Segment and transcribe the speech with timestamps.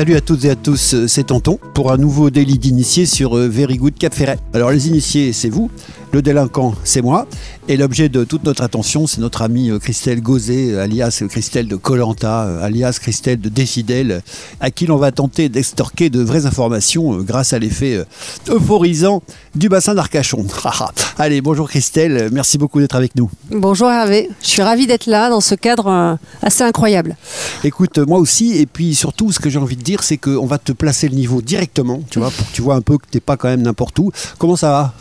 [0.00, 3.36] Salut à toutes et à tous, euh, c'est Tonton pour un nouveau délit d'initié sur
[3.36, 4.38] euh, Very Good Cap Ferret.
[4.54, 5.70] Alors les initiés, c'est vous,
[6.12, 7.26] le délinquant, c'est moi,
[7.68, 11.76] et l'objet de toute notre attention, c'est notre amie euh, Christelle Gauzet, alias Christelle de
[11.76, 14.22] Colanta, alias Christelle de Défidèle,
[14.60, 18.04] à qui l'on va tenter d'extorquer de vraies informations grâce à l'effet
[18.48, 19.22] euphorisant
[19.54, 20.46] du bassin d'Arcachon.
[21.18, 23.30] Allez, bonjour Christelle, merci beaucoup d'être avec nous.
[23.50, 27.16] Bonjour Hervé, je suis ravie d'être là dans ce cadre assez incroyable.
[27.62, 30.58] Écoute, moi aussi, et puis surtout, ce que j'ai envie de dire, c'est qu'on va
[30.58, 33.20] te placer le niveau directement, tu vois, pour que tu vois un peu que t'es
[33.20, 34.10] pas quand même n'importe où.
[34.38, 34.94] Comment ça va?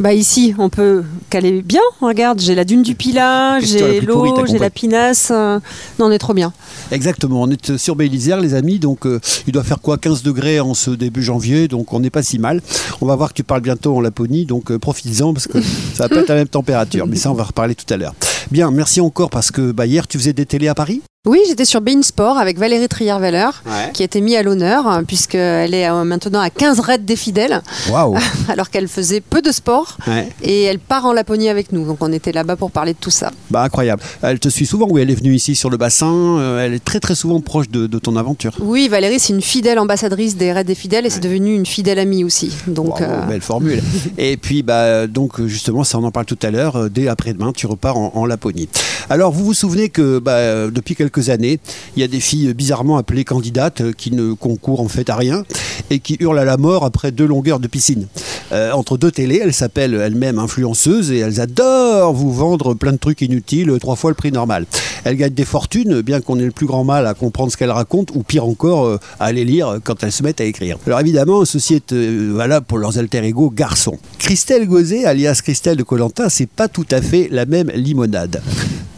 [0.00, 1.80] Bah ici, on peut caler bien.
[2.00, 5.30] Regarde, j'ai la dune du Pilat, j'ai l'eau, j'ai la pinasse.
[5.30, 5.60] non,
[6.00, 6.52] on est trop bien.
[6.92, 10.60] Exactement, on est sur Bélisère, les amis, donc euh, il doit faire quoi 15 degrés
[10.60, 12.62] en ce début janvier, donc on n'est pas si mal.
[13.00, 16.04] On va voir que tu parles bientôt en Laponie, donc euh, profites-en parce que ça
[16.04, 18.14] va pas être la même température, mais ça on va reparler tout à l'heure.
[18.50, 21.02] Bien, merci encore parce que bah, hier tu faisais des télés à Paris?
[21.26, 23.50] Oui, j'étais sur Bein Sport avec Valérie Trier-Veller,
[23.92, 27.16] qui a été mise à l'honneur, hein, puisqu'elle est euh, maintenant à 15 raids des
[27.16, 27.62] fidèles,
[28.48, 29.98] alors qu'elle faisait peu de sport,
[30.40, 31.84] et elle part en Laponie avec nous.
[31.84, 33.32] Donc on était là-bas pour parler de tout ça.
[33.50, 34.02] Bah incroyable.
[34.22, 36.84] Elle te suit souvent, oui, elle est venue ici sur le bassin, euh, elle est
[36.84, 38.52] très très souvent proche de, ton aventure.
[38.60, 41.98] Oui, Valérie, c'est une fidèle ambassadrice des raids des fidèles, et c'est devenu une fidèle
[41.98, 42.52] amie aussi.
[42.68, 43.82] Donc, euh, Belle formule.
[44.18, 47.66] et puis, bah, donc justement, ça on en parle tout à l'heure, dès après-demain, tu
[47.66, 48.68] repars en, en Laponie.
[49.08, 51.58] Alors vous vous souvenez que bah, depuis quelques années.
[51.96, 55.16] Il y a des filles bizarrement appelées candidates euh, qui ne concourent en fait à
[55.16, 55.44] rien
[55.90, 58.06] et qui hurlent à la mort après deux longueurs de piscine.
[58.52, 62.98] Euh, entre deux télés, elles s'appellent elles-mêmes influenceuses et elles adorent vous vendre plein de
[62.98, 64.66] trucs inutiles, trois fois le prix normal.
[65.04, 67.70] Elles gagnent des fortunes, bien qu'on ait le plus grand mal à comprendre ce qu'elles
[67.70, 70.78] racontent, ou pire encore, euh, à les lire quand elles se mettent à écrire.
[70.86, 73.98] Alors évidemment, ceci est valable pour leurs alter ego garçons.
[74.18, 78.40] Christelle Gauzet, alias Christelle de Colanta, c'est pas tout à fait la même limonade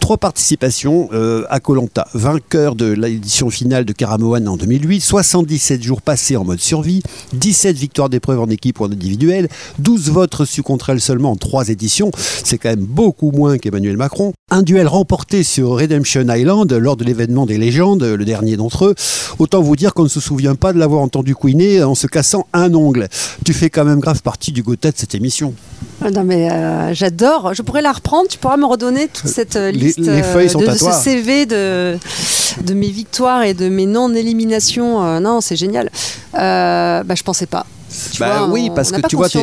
[0.09, 2.09] trois participations euh, à Colanta.
[2.15, 7.03] Vainqueur de l'édition finale de Karamoan en 2008, 77 jours passés en mode survie,
[7.35, 11.37] 17 victoires d'épreuve en équipe ou en individuel, 12 votes reçus contre elle seulement en
[11.37, 12.11] trois éditions.
[12.17, 14.33] C'est quand même beaucoup moins qu'Emmanuel Macron.
[14.51, 18.95] Un duel remporté sur Redemption Island lors de l'événement des légendes, le dernier d'entre eux.
[19.39, 22.47] Autant vous dire qu'on ne se souvient pas de l'avoir entendu couiner en se cassant
[22.55, 23.09] un ongle.
[23.45, 25.53] Tu fais quand même grave partie du Gotha de cette émission.
[26.03, 27.53] Ah non mais euh, j'adore.
[27.53, 28.29] Je pourrais la reprendre.
[28.29, 31.99] Tu pourras me redonner toute cette euh, liste les, feuilles sont de, ce CV de,
[32.63, 35.21] de mes victoires et de mes non-éliminations.
[35.21, 35.91] non, c'est génial.
[36.33, 37.67] bah, je pensais pas
[38.19, 39.39] bah oui, parce que tu vois, tu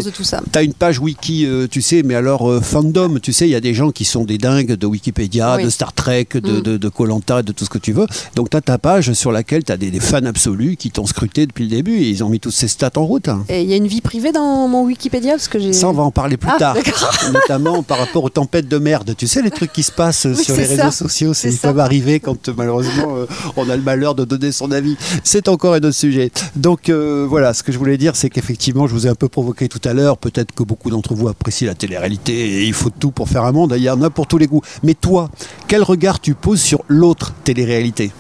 [0.54, 3.56] as une page wiki, euh, tu sais, mais alors euh, fandom, tu sais, il y
[3.56, 7.42] a des gens qui sont des dingues de Wikipédia, de Star Trek, de Colanta, mm.
[7.42, 8.08] de, de, tout ce que tu veux.
[8.36, 11.46] Donc tu as ta page sur laquelle tu as des, fans absolus qui t'ont scruté
[11.48, 13.30] depuis le début et ils ont mis toutes ces stats en route.
[13.50, 16.04] Et il y a une vie privée dans mon Wikipédia parce que Ça, on va
[16.04, 16.78] en parler plus ah, tard.
[17.34, 19.16] Notamment par rapport aux tempêtes de merde.
[19.18, 22.20] Tu sais, les trucs qui se passent sur les réseaux sociaux, c'est ils peuvent arriver
[22.20, 24.98] quand malheureusement euh, on a le malheur de donner son avis.
[25.24, 26.32] C'est encore un autre sujet.
[26.56, 29.68] Donc voilà, ce que je voulais dire, c'est effectivement, je vous ai un peu provoqué
[29.68, 30.18] tout à l'heure.
[30.18, 33.52] Peut-être que beaucoup d'entre vous apprécient la télé-réalité et il faut tout pour faire un
[33.52, 33.74] monde.
[33.76, 34.62] Il y en pour tous les goûts.
[34.84, 35.30] Mais toi,
[35.68, 38.12] quel regard tu poses sur l'autre télé-réalité?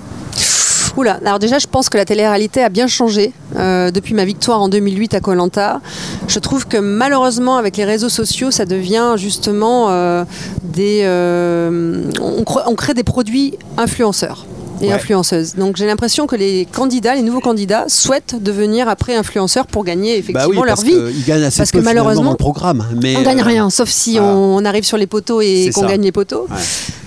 [0.97, 4.61] Oula, alors déjà, je pense que la télé-réalité a bien changé euh, depuis ma victoire
[4.61, 5.81] en 2008 à Colanta.
[6.27, 10.23] Je trouve que malheureusement, avec les réseaux sociaux, ça devient justement euh,
[10.63, 11.01] des.
[11.03, 14.45] Euh, on crée des produits influenceurs
[14.81, 15.55] et influenceuses.
[15.55, 20.13] Donc j'ai l'impression que les candidats, les nouveaux candidats, souhaitent devenir après influenceurs pour gagner
[20.13, 20.95] bah effectivement leur vie.
[21.15, 22.85] ils gagnent assez parce que malheureusement, le programme.
[23.01, 26.11] Mais on gagne rien, sauf si on, arrive sur les poteaux et qu'on gagne les
[26.11, 26.47] poteaux.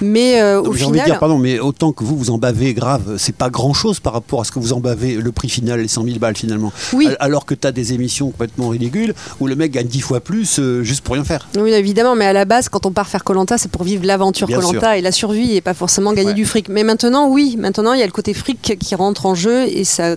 [0.01, 2.73] Mais euh, au final, envie de dire, pardon, mais autant que vous vous en bavez
[2.73, 5.49] grave, c'est pas grand chose par rapport à ce que vous en bavez le prix
[5.49, 6.73] final, les 100 000 balles finalement.
[6.93, 7.09] Oui.
[7.19, 10.59] Alors que tu as des émissions complètement ridicules où le mec gagne 10 fois plus
[10.59, 11.49] euh, juste pour rien faire.
[11.59, 14.49] Oui, évidemment, mais à la base, quand on part faire Colanta, c'est pour vivre l'aventure
[14.49, 16.69] Colanta et la survie et pas forcément gagner du fric.
[16.69, 19.85] Mais maintenant, oui, Maintenant, il y a le côté fric qui rentre en jeu et
[19.85, 20.17] ça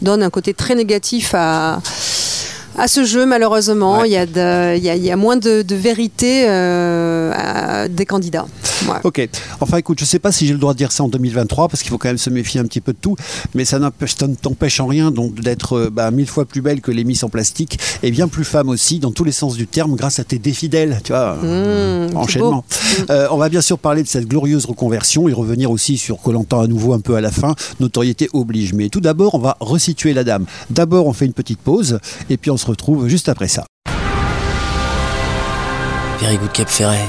[0.00, 1.80] donne un côté très négatif à,
[2.78, 4.04] à ce jeu, malheureusement.
[4.04, 8.46] Il, y a il, y a, moins de, vérité euh, des candidats.
[9.04, 9.28] Ok.
[9.60, 11.68] Enfin, écoute, je ne sais pas si j'ai le droit de dire ça en 2023,
[11.68, 13.16] parce qu'il faut quand même se méfier un petit peu de tout,
[13.54, 13.88] mais ça ne
[14.34, 17.78] t'empêche en rien d'être euh, bah, mille fois plus belle que les Miss en plastique,
[18.02, 21.00] et bien plus femme aussi, dans tous les sens du terme, grâce à tes défidèles,
[21.04, 22.64] tu vois, mmh, enchaînement.
[23.10, 26.60] Euh, on va bien sûr parler de cette glorieuse reconversion et revenir aussi sur Colantan
[26.60, 28.72] à nouveau un peu à la fin, notoriété oblige.
[28.72, 30.44] Mais tout d'abord, on va resituer la dame.
[30.70, 31.98] D'abord, on fait une petite pause,
[32.30, 33.64] et puis on se retrouve juste après ça.
[36.20, 37.08] Very good Cap Ferret.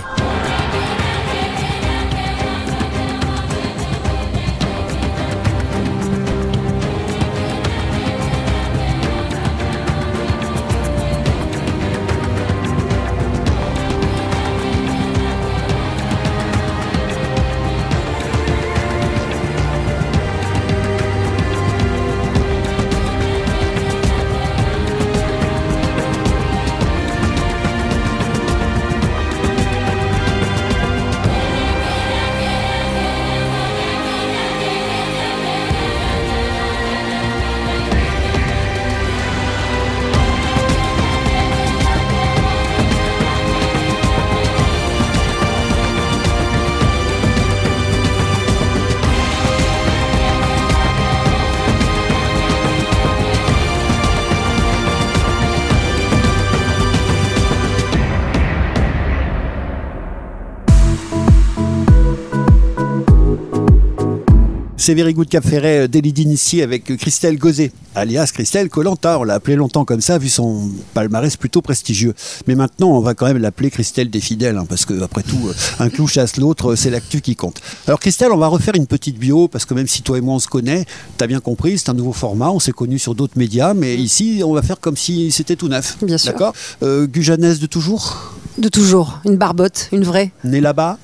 [64.84, 69.18] C'est Very Good Cap Ferret, délit d'initié avec Christelle Gauzet, alias Christelle Colanta.
[69.18, 72.14] On l'a appelée longtemps comme ça, vu son palmarès plutôt prestigieux.
[72.48, 75.40] Mais maintenant, on va quand même l'appeler Christelle des fidèles, hein, parce que après tout,
[75.80, 77.62] un clou chasse l'autre, c'est l'actu qui compte.
[77.88, 80.36] Alors Christelle, on va refaire une petite bio, parce que même si toi et moi
[80.36, 80.84] on se connaît,
[81.18, 83.96] tu as bien compris, c'est un nouveau format, on s'est connus sur d'autres médias, mais
[83.96, 85.96] ici, on va faire comme si c'était tout neuf.
[86.02, 86.34] Bien sûr.
[86.34, 86.54] D'accord?
[86.82, 88.34] Euh, Gujanaise de toujours?
[88.58, 90.34] De toujours, une barbotte, une vraie.
[90.44, 90.98] Née là-bas?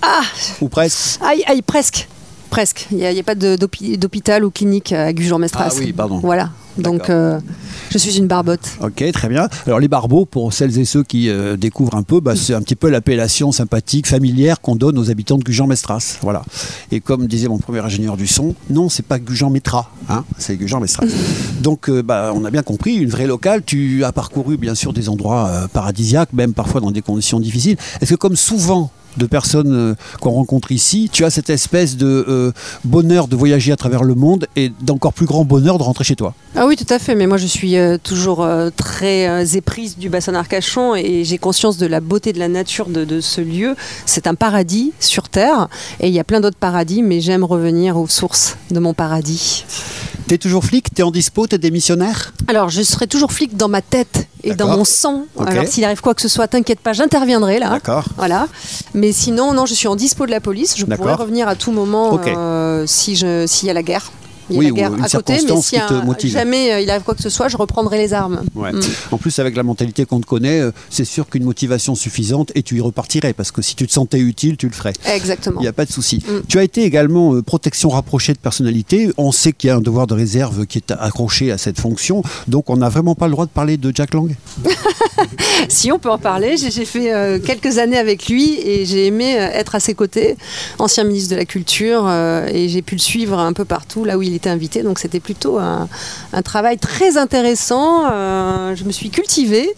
[0.00, 0.22] Ah
[0.62, 1.20] Ou presque?
[1.20, 2.08] Aïe, aïe, presque.
[2.52, 2.86] Presque.
[2.90, 5.68] Il n'y a, pas d'hôpital ou clinique à Gujan-Mestras.
[5.70, 6.18] Ah oui, pardon.
[6.18, 6.50] Voilà.
[6.76, 7.40] Donc, euh,
[7.90, 8.76] je suis une barbotte.
[8.82, 9.48] Ok, très bien.
[9.66, 12.60] Alors, les barbeaux, pour celles et ceux qui euh, découvrent un peu, bah, c'est un
[12.60, 16.18] petit peu l'appellation sympathique, familière qu'on donne aux habitants de Gujan-Mestras.
[16.20, 16.42] Voilà.
[16.90, 21.06] Et comme disait mon premier ingénieur du son, non, c'est pas Gujan-Métra, hein, c'est Gujan-Mestras.
[21.62, 23.62] Donc, euh, bah, on a bien compris, une vraie locale.
[23.64, 27.78] Tu as parcouru, bien sûr, des endroits paradisiaques, même parfois dans des conditions difficiles.
[28.02, 32.24] Est-ce que, comme souvent de personnes euh, qu'on rencontre ici, tu as cette espèce de
[32.28, 32.52] euh,
[32.84, 36.16] bonheur de voyager à travers le monde et d'encore plus grand bonheur de rentrer chez
[36.16, 36.34] toi.
[36.56, 37.14] Ah oui, tout à fait.
[37.14, 41.86] Mais moi, je suis euh, toujours très éprise du bassin d'Arcachon et j'ai conscience de
[41.86, 43.76] la beauté de la nature de, de ce lieu.
[44.06, 45.68] C'est un paradis sur Terre
[46.00, 49.64] et il y a plein d'autres paradis, mais j'aime revenir aux sources de mon paradis.
[50.26, 53.82] T'es toujours flic T'es en dispo T'es démissionnaire Alors, je serai toujours flic dans ma
[53.82, 55.26] tête et dans mon sang.
[55.38, 57.70] Alors, s'il arrive quoi que ce soit, t'inquiète pas, j'interviendrai là.
[57.70, 58.06] D'accord.
[58.16, 58.48] Voilà.
[58.94, 60.76] Mais sinon, non, je suis en dispo de la police.
[60.76, 64.10] Je pourrais revenir à tout moment euh, si s'il y a la guerre
[64.52, 67.02] il y a oui, la guerre à côté, mais si un, jamais euh, il arrive
[67.02, 68.42] quoi que ce soit, je reprendrai les armes.
[68.54, 68.80] Mm.
[69.10, 72.62] En plus, avec la mentalité qu'on te connaît, euh, c'est sûr qu'une motivation suffisante et
[72.62, 74.92] tu y repartirais parce que si tu te sentais utile, tu le ferais.
[75.06, 75.60] Exactement.
[75.60, 76.22] Il n'y a pas de souci.
[76.26, 76.46] Mm.
[76.48, 79.10] Tu as été également euh, protection rapprochée de personnalité.
[79.16, 82.22] On sait qu'il y a un devoir de réserve qui est accroché à cette fonction,
[82.48, 84.34] donc on n'a vraiment pas le droit de parler de Jack Lang.
[85.68, 89.74] si on peut en parler, j'ai fait quelques années avec lui et j'ai aimé être
[89.74, 90.36] à ses côtés,
[90.78, 92.10] ancien ministre de la Culture,
[92.48, 94.82] et j'ai pu le suivre un peu partout là où il était invité.
[94.82, 95.88] Donc c'était plutôt un,
[96.44, 98.10] travail très intéressant.
[98.10, 99.72] Euh, je me suis cultivée.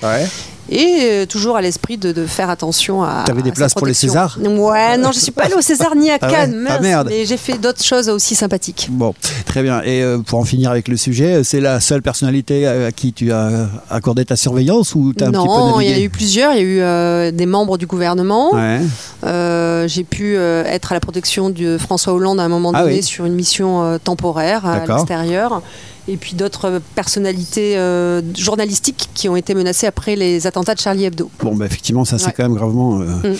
[0.75, 3.23] Et euh, toujours à l'esprit de, faire attention à.
[3.25, 5.94] Tu avais des places pour les Césars Ouais, non, je suis pas allée au César
[5.94, 6.67] ni à ah Cannes.
[6.69, 7.09] Ah merde.
[7.11, 8.88] Mais j'ai fait d'autres choses aussi sympathiques.
[8.91, 9.15] Bon,
[9.47, 9.82] très bien.
[9.82, 13.31] Et euh, pour en finir avec le sujet, c'est la seule personnalité à qui tu
[13.31, 16.53] as accordé ta surveillance ou as un petit peu Non, il y a eu plusieurs.
[16.55, 18.50] Il y a eu euh, des membres du gouvernement.
[19.23, 23.26] j'ai pu être à la protection de François Hollande à un moment ah donné sur
[23.26, 25.62] une mission temporaire à l'extérieur
[26.08, 31.04] et puis d'autres personnalités euh, journalistiques qui ont été menacées après les attentats de Charlie
[31.04, 31.30] Hebdo.
[31.40, 33.00] Bon, bah, effectivement, ça c'est quand même gravement...
[33.00, 33.37] Euh, mm.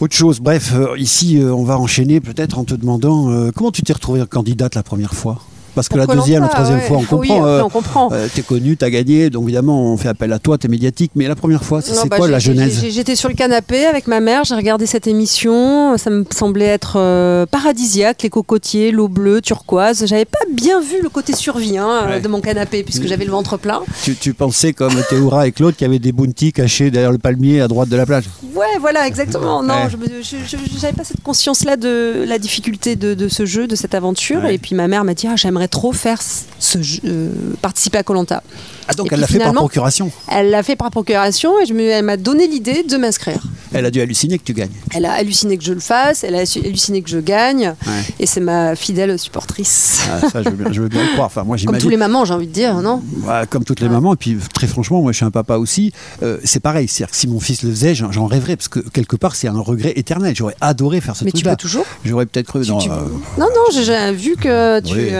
[0.00, 3.92] Autre chose, bref, euh, ici on va enchaîner peut-être en te demandant comment tu t'es
[3.92, 5.40] retrouvée candidate la première fois?
[5.74, 7.18] Parce que la deuxième, la troisième fois, on comprend.
[7.18, 8.12] Oui, on comprend.
[8.12, 11.12] Euh, t'es connu, t'as gagné, donc évidemment, on fait appel à toi, t'es médiatique.
[11.14, 14.20] Mais la première fois, c'est bah, quoi la genèse J'étais sur le canapé avec ma
[14.20, 15.96] mère, j'ai regardé cette émission.
[15.98, 20.06] Ça me semblait être euh, paradisiaque, les cocotiers, l'eau bleue, turquoise.
[20.06, 23.30] J'avais pas bien vu le côté survie hein, euh, de mon canapé, puisque j'avais le
[23.30, 23.82] ventre plein.
[24.02, 27.60] Tu, pensais comme Théoura et Claude qu'il y avait des bounties cachés derrière le palmier
[27.60, 28.24] à droite de la plage
[28.54, 29.62] Ouais, voilà, exactement.
[29.62, 34.44] Non, je n'avais pas cette conscience-là de la difficulté de, ce jeu, de cette aventure.
[34.46, 38.42] Et puis ma mère m'a dit ah, j'aimerais trop faire ce euh, participer à Colanta.
[38.88, 41.82] Ah donc elle l'a fait par procuration Elle l'a fait par procuration et je me,
[41.82, 43.42] elle m'a donné l'idée de m'inscrire.
[43.72, 44.72] Elle a dû halluciner que tu gagnes.
[44.92, 47.74] Elle a halluciné que je le fasse, elle a halluciné que je gagne
[48.18, 50.02] et c'est ma fidèle supportrice.
[50.10, 51.26] Ah, ça je veux, bien, le croire.
[51.26, 53.02] Enfin, moi, comme tous les mamans j'ai envie de dire, non
[53.50, 55.92] Comme toutes les mamans et puis très franchement moi je suis un papa aussi.
[56.22, 59.16] Euh, c'est pareil, c'est-à-dire que si mon fils le faisait j'en rêverais parce que quelque
[59.16, 60.34] part c'est un regret éternel.
[60.34, 61.32] J'aurais adoré faire ce truc-là.
[61.34, 62.66] Mais tu peux toujours J'aurais peut-être cru.
[62.66, 62.96] Non, euh,
[63.38, 65.14] non, non, j'ai vu que tu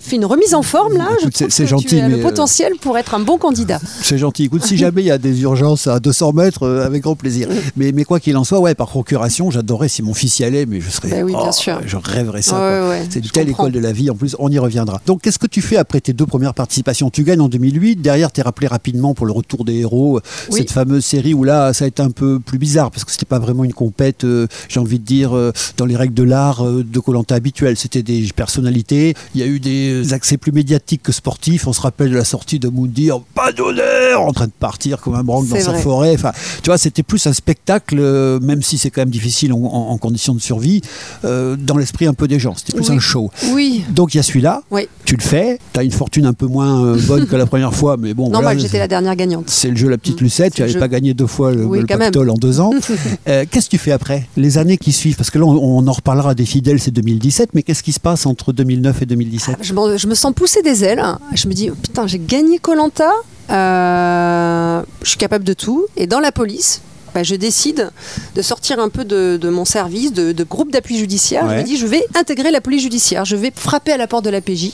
[0.00, 1.08] fait une remise en forme là.
[1.30, 1.86] C'est gentil.
[1.86, 3.80] Tu as le euh, potentiel pour être un bon candidat.
[4.02, 4.44] C'est gentil.
[4.44, 7.48] Écoute, si jamais il y a des urgences à 200 mètres, euh, avec grand plaisir.
[7.76, 10.66] Mais, mais quoi qu'il en soit, ouais, par procuration, j'adorerais si mon fils y allait,
[10.66, 11.08] mais je serais.
[11.08, 11.80] Ben oui, bien oh, sûr.
[11.84, 12.96] Je rêverais ça.
[13.08, 14.10] c'est une telle école de la vie.
[14.10, 15.00] En plus, on y reviendra.
[15.06, 17.10] Donc, qu'est-ce que tu fais après tes deux premières participations?
[17.10, 17.96] Tu gagnes en 2008.
[17.96, 20.20] Derrière, tu es rappelé rapidement pour le retour des héros.
[20.50, 23.26] Cette fameuse série où là, ça a été un peu plus bizarre parce que c'était
[23.26, 25.32] pas vraiment une compète, euh, j'ai envie de dire,
[25.76, 27.76] dans les règles de l'art de Colanta habituel.
[27.76, 29.14] C'était des personnalités.
[29.34, 31.66] Il y a eu des accès plus médiatiques que sportifs.
[31.66, 35.14] On se rappelle de la sortie de Moundir, pas d'honneur, en train de partir comme
[35.14, 36.12] un branque dans sa forêt.
[36.14, 39.96] Enfin, tu vois, c'était plus un spectacle, euh, même si c'est quand même difficile en,
[39.98, 40.80] conditions de survie,
[41.24, 42.54] euh, dans l'esprit un peu des gens.
[42.56, 43.30] C'était plus un show.
[43.52, 43.84] Oui.
[43.90, 44.62] Donc il y a celui-là.
[44.70, 44.88] Oui.
[45.04, 45.58] Tu le fais.
[45.72, 48.30] Tu as une fortune un peu moins euh, bonne que la première fois, mais bon.
[48.30, 49.48] Non, j'étais la dernière gagnante.
[49.48, 50.24] C'est le jeu La Petite mm.
[50.24, 50.54] Lucette.
[50.54, 52.72] Tu n'avais pas gagné deux fois le, oui, en deux ans.
[53.24, 54.28] qu'est-ce que tu fais après?
[54.36, 57.62] Les années qui suivent Parce que là, on, en reparlera des fidèles, c'est 2017, mais
[57.62, 61.02] qu'est-ce qui se passe entre 2009 et 2017 je, je me sens pousser des ailes.
[61.34, 63.12] Je me dis, putain, j'ai gagné Colanta,
[63.50, 65.86] euh, je suis capable de tout.
[65.96, 66.80] Et dans la police,
[67.14, 67.90] bah, je décide
[68.36, 71.48] de sortir un peu de, de mon service, de, de groupe d'appui judiciaire.
[71.50, 73.24] Je me dis, je vais intégrer la police judiciaire.
[73.24, 74.72] Je vais frapper à la porte de la PJ.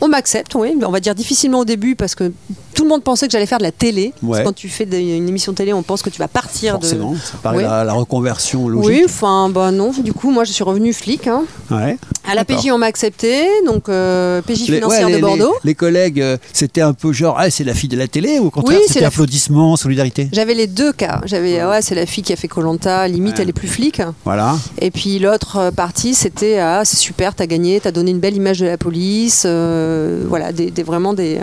[0.00, 2.30] On m'accepte, oui, on va dire difficilement au début parce que
[2.74, 4.12] tout le monde pensait que j'allais faire de la télé.
[4.20, 6.82] Parce que quand tu fais une émission télé, on pense que tu vas partir de.
[6.86, 8.90] Forcément, ça paraît la, la reconversion logique.
[8.90, 11.26] Oui, enfin, bah non, du coup, moi je suis revenue flic.
[11.26, 11.44] hein.
[11.70, 11.96] Ouais.
[12.28, 12.44] À la.
[12.44, 15.54] PJ, on m'a accepté, donc euh, PJ financière les- de Bordeaux.
[15.64, 18.38] Les, les collègues, euh, c'était un peu genre, ah, c'est la fille de la télé
[18.38, 20.28] ou au contraire, Oui, c'était la- applaudissements, solidarité?
[20.32, 21.20] J'avais les deux cas.
[21.24, 24.02] J'avais, ouais, c'est la fille qui a fait Colanta, limite elle est plus flic.
[24.24, 24.56] Voilà.
[24.80, 28.36] Et puis l'autre euh, partie, c'était ah c'est super, t'as gagné, t'as donné une belle
[28.36, 29.85] image de la police, euh,
[30.28, 31.40] voilà, des, des- vraiment des,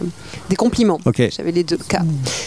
[0.49, 0.99] des compliments.
[1.05, 1.21] Ok.
[1.35, 2.01] J'avais les deux cas.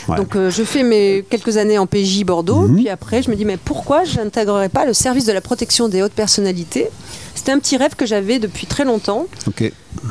[0.08, 0.16] Ouais.
[0.16, 2.76] Donc euh, je fais mes quelques années en PJ Bordeaux, Mhm.
[2.76, 5.88] puis après je me dis mais pourquoi je n'intégrerais pas le service de la protection
[5.88, 6.88] des hautes personnalités?
[7.34, 9.26] C'était un petit rêve que j'avais depuis très longtemps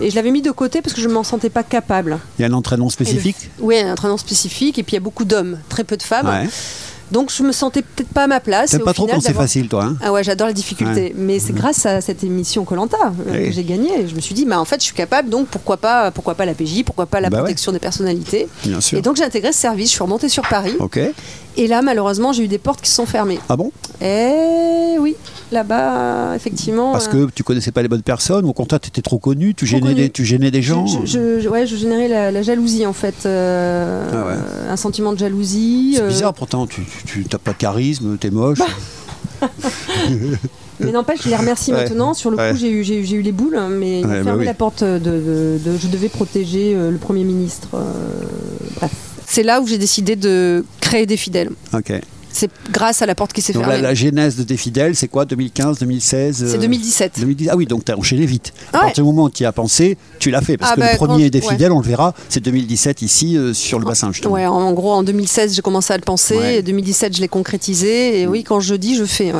[0.01, 2.19] et je l'avais mis de côté parce que je ne m'en sentais pas capable.
[2.37, 3.35] Il y a un entraînement spécifique?
[3.59, 6.27] Oui, un entraînement spécifique et puis il y a beaucoup d'hommes, très peu de femmes.
[6.27, 6.47] Ouais.
[7.11, 8.71] Donc je me sentais peut-être pas à ma place.
[8.71, 9.83] T'aimes pas trop quand c'est facile, toi.
[9.85, 11.13] Hein ah ouais, j'adore les difficultés.
[11.17, 12.97] Mais c'est grâce à cette émission Colanta
[13.31, 13.45] Oui.
[13.47, 14.07] que j'ai gagné.
[14.07, 16.45] Je me suis dit, bah, en fait, je suis capable, donc pourquoi pas, pourquoi pas
[16.45, 17.43] la PJ, pourquoi pas la Bah ouais.
[17.43, 18.47] protection des personnalités.
[18.65, 18.97] Bien sûr.
[18.97, 20.73] Et donc j'ai intégré ce service, je suis remontée sur Paris.
[20.79, 20.99] Ok.
[21.57, 23.39] Et là, malheureusement, j'ai eu des portes qui se sont fermées.
[23.47, 23.71] Ah bon?
[24.01, 25.15] Et oui,
[25.53, 26.91] là-bas, effectivement.
[26.91, 29.19] Parce euh, que tu connaissais pas les bonnes personnes, ou au contraire, tu étais trop
[29.19, 29.95] connu, tu gênais, connu.
[29.95, 32.91] des, tu gênais des gens je, je- je- ouais, je générais la, la jalousie en
[32.93, 34.33] fait, euh, Ah ouais.
[34.35, 35.93] euh, un sentiment de jalousie.
[35.95, 36.81] C'est euh, bizarre pourtant, tu
[37.31, 38.59] n'as pas de charisme, t'es moche.
[39.41, 39.47] Bah,
[40.79, 41.83] Mais n'empêche, je les remercie Ouais.
[41.83, 42.13] maintenant.
[42.13, 42.55] Sur le coup, Ouais.
[42.55, 44.45] j'ai eu, les boules, mais ils m'ont Ouais, bah fermé oui.
[44.45, 47.69] la porte de, de- de- Je devais protéger euh, le Premier ministre.
[47.75, 47.81] euh,
[48.75, 48.91] bref.
[49.25, 51.51] C'est là où j'ai décidé de créer des fidèles.
[51.73, 51.93] ok.
[52.37, 53.75] C'est grâce à la porte qui s'est fermée.
[53.75, 57.13] la, la genèse de tes fidèles, c'est quoi 2015, 2016 C'est euh, 2017.
[57.19, 58.51] 2010 Ah oui, donc tu as enchaîné vite.
[58.73, 58.83] À Ouais.
[58.87, 60.57] partir du moment où tu y as pensé, tu l'as fait.
[60.57, 61.51] Parce Ah que bah, le premier quand- des ouais.
[61.53, 64.33] fidèles, on le verra, c'est 2017 ici euh, sur le bassin justement.
[64.33, 66.35] Ouais, en, gros, en 2016, j'ai commencé à le penser.
[66.37, 66.55] Ouais.
[66.57, 68.19] Et 2017, je l'ai concrétisé.
[68.21, 69.31] Et oui, quand je dis, je fais.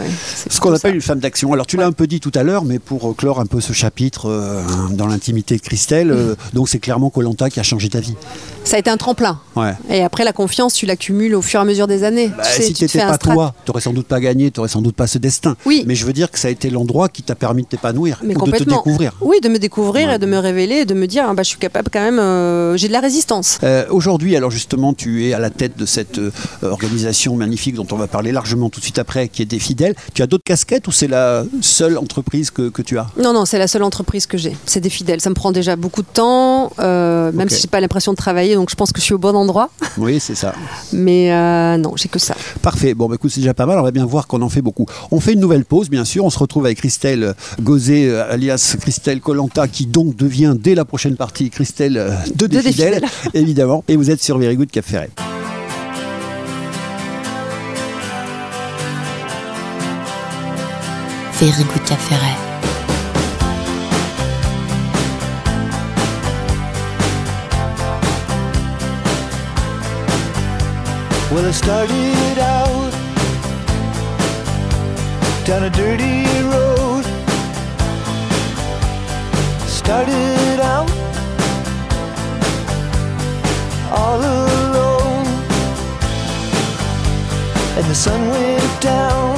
[0.50, 0.96] Ce qu'on appelle ça.
[0.96, 1.52] une femme d'action.
[1.52, 3.60] Alors tu l'as un peu dit tout à l'heure, mais pour euh, clore un peu
[3.60, 4.62] ce chapitre euh,
[4.92, 8.16] dans l'intimité de Christelle, euh, donc c'est clairement Colanta qui a changé ta vie.
[8.64, 9.40] Ça a été un tremplin.
[9.56, 9.74] Ouais.
[9.90, 12.30] Et après, la confiance, tu l'accumules au fur et à mesure des années.
[12.30, 14.68] Bah, tu sais, si tu un pas strat- toi, t'aurais sans doute pas gagné, t'aurais
[14.70, 15.56] sans doute pas ce destin.
[15.66, 15.84] Oui.
[15.88, 18.28] Mais je veux dire que ça a été l'endroit qui t'a permis de t'épanouir ou
[18.46, 19.14] de te découvrir.
[19.22, 20.16] Oui, de me découvrir Ouais.
[20.16, 22.20] et de me révéler et de me dire, ah, bah, je suis capable quand même,
[22.20, 23.60] euh, j'ai de la résistance.
[23.64, 26.32] Euh, Aujourd'hui, alors justement, tu es à la tête de cette euh,
[26.64, 29.96] organisation magnifique dont on va parler largement tout de suite après, qui est des fidèles.
[30.14, 33.08] Tu as d'autres casquettes ou c'est la seule entreprise que, que tu as?
[33.22, 34.56] Non, non, c'est la seule entreprise que j'ai.
[34.66, 35.22] C'est des fidèles.
[35.22, 37.52] Ça me prend déjà beaucoup de temps, même Ok.
[37.52, 39.70] si j'ai pas l'impression de travailler, donc je pense que je suis au bon endroit.
[39.98, 40.54] Oui, c'est ça.
[40.94, 41.30] Mais
[41.78, 42.36] non, j'ai que ça.
[42.76, 42.94] Parfait.
[42.94, 43.80] Bon, bah, écoute, c'est déjà pas mal.
[43.80, 44.86] On va bien voir qu'on en fait beaucoup.
[45.10, 46.26] On fait une nouvelle pause, bien sûr.
[46.26, 50.84] On se retrouve avec Christelle Gauzet, euh, alias Christelle Colanta, qui donc devient dès la
[50.84, 52.50] prochaine partie Christelle euh, de
[53.34, 53.86] évidemment.
[53.88, 55.10] Et vous êtes sur Very Good Cap Ferret.
[61.40, 62.56] Very Good Cap Ferret.
[71.36, 72.65] Well, I started out
[75.46, 77.06] down a dirty road.
[79.68, 80.90] Started out
[83.92, 85.28] all alone,
[87.78, 89.38] and the sun went down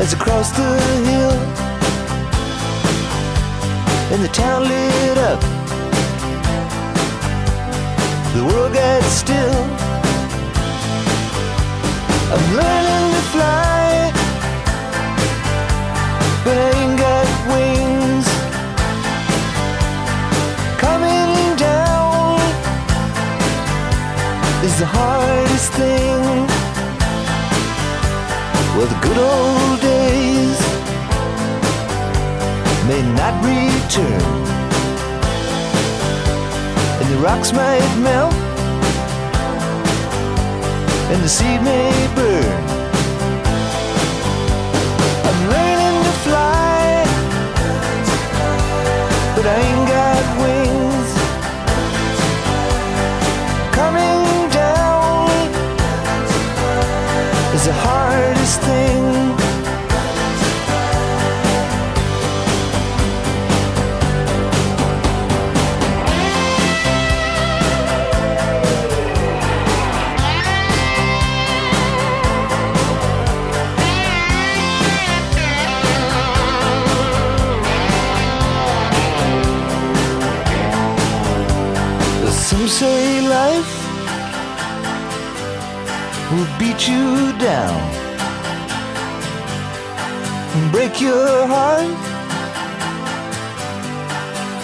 [0.00, 1.38] as I crossed the hill,
[4.12, 5.40] and the town lit up
[8.34, 9.83] the world gets still.
[12.36, 14.12] I'm learning to fly,
[16.44, 18.26] I wings.
[20.84, 22.40] Coming down
[24.66, 26.22] is the hardest thing.
[28.74, 30.58] Well, the good old days
[32.88, 34.44] may not return
[37.00, 38.34] and the rocks might melt,
[41.12, 42.64] and the seed may burn.
[45.28, 47.04] I'm learning to fly,
[49.36, 49.73] but I ain't
[82.64, 83.72] Some say life
[86.32, 87.78] will beat you down,
[90.72, 91.92] break your heart,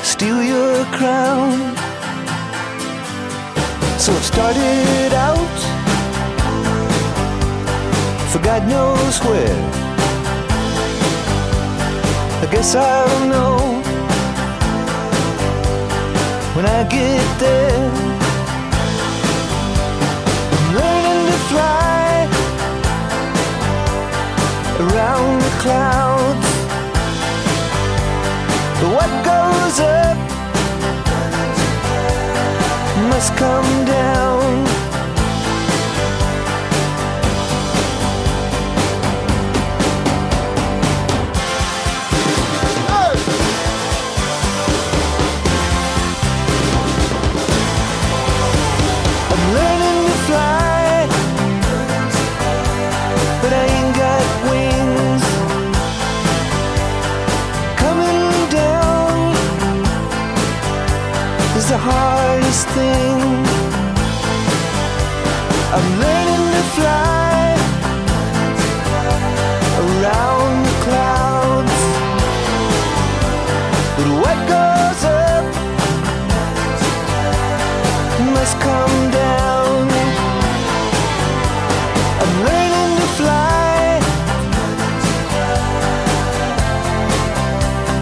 [0.02, 1.52] steal your crown.
[3.98, 5.58] So it started out
[8.32, 9.60] for God knows where.
[12.40, 13.69] I guess I'll know
[16.62, 17.90] when I get there.
[20.52, 22.28] I'm learning to fly
[24.84, 26.48] around the clouds.
[28.94, 30.18] What goes up
[33.08, 34.69] must come down.
[65.72, 66.09] I'm.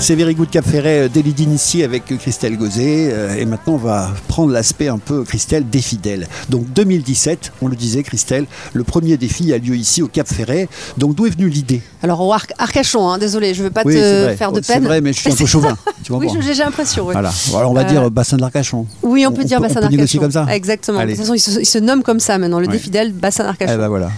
[0.09, 3.11] C'est Very Good Cap Ferret, euh, délit d'initié avec Christelle Gauzet.
[3.13, 6.27] euh, Et maintenant, on va prendre l'aspect un peu, Christelle, des fidèles.
[6.49, 10.67] Donc 2017, on le disait, Christelle, le premier défi a lieu ici au Cap Ferret.
[10.97, 11.83] Donc d'où est venue l'idée?
[12.03, 14.73] Alors au Arc- Arcachon, hein, désolé, je veux pas Oui, c'est te faire de C'est
[14.73, 14.85] peine.
[14.85, 15.77] vrai, mais je suis un peu chauvin.
[16.03, 16.41] Tu vois Oui, bon.
[16.41, 17.05] j'ai l'impression.
[17.07, 17.13] oui.
[17.13, 17.31] Voilà.
[17.55, 18.87] Alors on va Euh, dire bassin de l'Arcachon.
[19.03, 20.21] Oui, on peut On dire bassin d'Arcachon.
[20.21, 21.01] comme ça Exactement.
[21.01, 21.13] Allez.
[21.13, 22.73] De toute façon, il se, il se nomme comme ça maintenant, le Ouais.
[22.73, 23.73] défidèle bassin d'Arcachon.
[23.75, 24.11] Eh ben voilà.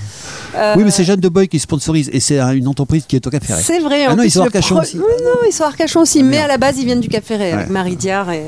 [0.57, 3.17] Euh, Oui, mais c'est Jeanne de Boy qui sponsorise et c'est un- une entreprise qui
[3.17, 3.63] est au Cap Ferret.
[3.65, 4.05] C'est vrai.
[4.09, 4.97] Ah non, ils sont Arcachon pro- aussi.
[4.99, 7.53] Oui, non, ils sont Arcachon aussi, mais à la base, ils viennent du Cap Ferret,
[7.53, 7.71] avec.
[7.71, 8.31] Marie Diard.
[8.31, 8.45] Et...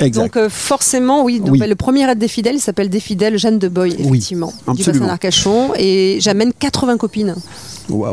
[0.00, 0.14] Exact.
[0.14, 1.40] Donc euh, forcément, oui.
[1.40, 1.58] Donc, Oui.
[1.58, 4.70] bah, le premier raid des fidèles, il s'appelle des fidèles Jeanne de Boy, effectivement, du
[4.80, 5.04] absolument.
[5.06, 5.72] bassin d'Arcachon.
[5.76, 7.34] Et j'amène 80 copines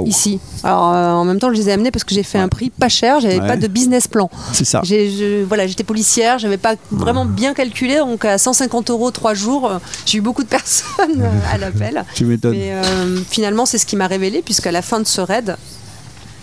[0.06, 0.40] Ici.
[0.64, 2.70] Alors euh, en même temps, je les ai amenées parce que j'ai fait un prix
[2.70, 3.48] pas cher, j'avais Ouais.
[3.48, 4.30] pas de business plan.
[4.54, 4.82] C'est ça.
[4.84, 9.34] J'ai- je- voilà, j'étais policière, j'avais pas vraiment bien calculé, donc à 150 euros trois
[9.34, 12.04] jours, euh, j'ai eu beaucoup de personnes à l'appel.
[12.16, 12.52] Tu m'étonnes.
[12.52, 15.56] Mais euh, finalement, c'est ce qui m'a révélé, puisqu'à la fin de ce raid,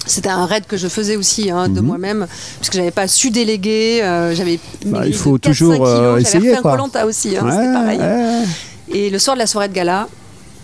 [0.07, 1.87] c'était un raid que je faisais aussi hein, de Mhm.
[1.87, 2.27] moi-même,
[2.61, 6.23] puisque j'avais pas su déléguer, euh, j'avais Bah, il faut de 4-5 toujours, kilos, j'avais
[6.23, 6.73] essayer, fait un quoi.
[6.77, 7.99] Koh-Lanta aussi, hein, Ouais, c'était pareil.
[7.99, 8.45] ouais,
[8.97, 10.09] Et le soir de la soirée de gala,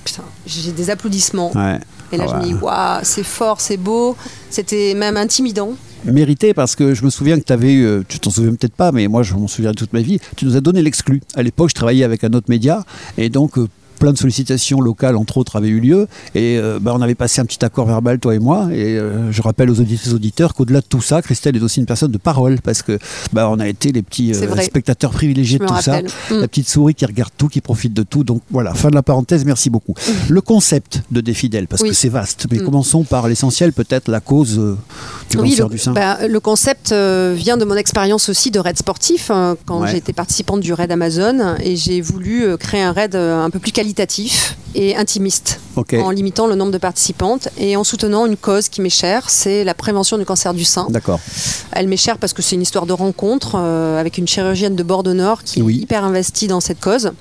[0.03, 1.53] putain, j'ai des applaudissements.
[1.55, 1.79] ouais.
[2.15, 4.17] Et là, Ah je me dis, waouh, c'est fort, c'est beau.
[4.51, 5.73] C'était même intimidant.
[6.05, 8.93] Mérité parce que je me souviens que tu avais eu, tu t'en souviens peut-être pas,
[8.93, 11.23] mais moi je m'en souviens toute ma vie, tu nous as donné l'exclu.
[11.35, 12.85] À l'époque, je travaillais avec un autre média
[13.17, 13.69] et donc euh,
[14.05, 16.09] plein de sollicitations locales, entre autres, avaient eu lieu.
[16.35, 18.69] Et euh, bah, on avait passé un petit accord verbal, toi et moi.
[18.71, 21.87] Et euh, je rappelle aux auditrices auditeurs qu'au-delà de tout ça, Christelle est aussi une
[21.87, 22.99] personne de parole parce que
[23.33, 24.63] bah, on a été les petits vrai.
[24.65, 26.03] spectateurs privilégiés de tout ça.
[26.03, 26.35] Mm.
[26.41, 28.25] La petite souris qui regarde tout, qui profite de tout.
[28.25, 29.95] Donc voilà, fin de la parenthèse, merci beaucoup.
[30.29, 31.89] Le concept de Défidèle, parce Oui.
[31.89, 32.65] que c'est vaste, mais Mm.
[32.67, 34.77] commençons par l'essentiel, peut-être la cause euh,
[35.31, 35.93] du Oui, cancer le, du sein.
[35.95, 39.97] bah, le concept euh, vient de mon expérience aussi de raid sportif, hein, quand Ouais.
[39.97, 43.59] été participante du raid Amazon, et j'ai voulu euh, créer un raid euh, un peu
[43.61, 43.94] plus qualitatif
[44.75, 48.89] et intimiste, en limitant le nombre de participantes et en soutenant une cause qui m'est
[48.91, 50.87] chère, c'est la prévention du cancer du sein.
[50.91, 51.21] D'accord.
[51.73, 54.83] Elle m'est chère parce que c'est une histoire de rencontre euh, avec une chirurgienne de
[54.83, 55.77] Bordeaux-Nord qui Oui.
[55.79, 57.13] est hyper investie dans cette cause.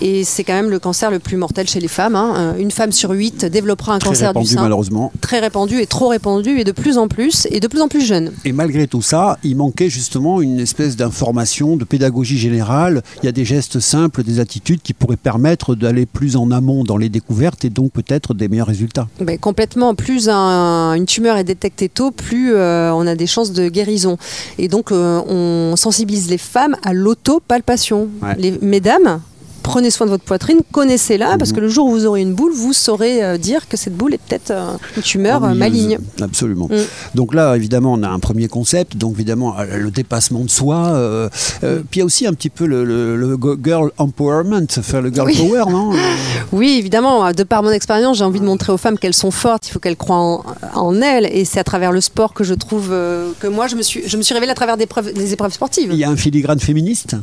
[0.00, 2.14] Et c'est quand même le cancer le plus mortel chez les femmes.
[2.16, 2.34] hein.
[2.36, 4.62] Euh, Une femme sur huit développera un Très cancer répandu du sein.
[4.62, 5.12] malheureusement.
[5.20, 8.04] Très répandu et trop répandu et de plus en plus et de plus en plus
[8.04, 8.32] jeune.
[8.44, 13.02] Et malgré tout ça, il manquait justement une espèce d'information, de pédagogie générale.
[13.22, 16.84] Il y a des gestes simples, des attitudes qui pourraient permettre d'aller plus en amont
[16.84, 19.08] dans les découvertes et donc peut-être des meilleurs résultats.
[19.20, 19.94] Ben, complètement.
[19.94, 24.16] Plus un- une tumeur est détectée tôt, plus euh, on a des chances de guérison.
[24.58, 28.08] Et donc, euh, on sensibilise les femmes à l'autopalpation.
[28.22, 28.34] Ouais.
[28.38, 29.20] Les, mesdames,
[29.62, 31.56] prenez soin de votre poitrine, connaissez-la, parce Mhm.
[31.56, 34.14] que le jour où vous aurez une boule, vous saurez euh, dire que cette boule
[34.14, 35.98] est peut-être euh, une tumeur euh, maligne.
[36.20, 36.68] Absolument.
[36.70, 36.76] Mm.
[37.14, 40.76] Donc là, évidemment, on a un premier concept, donc évidemment le dépassement de soi.
[40.94, 41.28] euh,
[41.60, 45.00] Puis il y a aussi un petit peu le, le- le go- girl empowerment, enfin
[45.00, 45.36] le girl Oui.
[45.36, 45.90] power, non?
[46.52, 49.68] Oui, évidemment, de par mon expérience, j'ai envie de montrer aux femmes qu'elles sont fortes,
[49.68, 50.44] il faut qu'elles croient en,
[50.74, 53.82] en elles, et c'est à travers le sport que je trouve que moi, je me
[53.82, 55.90] suis, je me suis révélée à travers des, preuves- des épreuves sportives.
[55.92, 57.16] Il y a un filigrane féministe?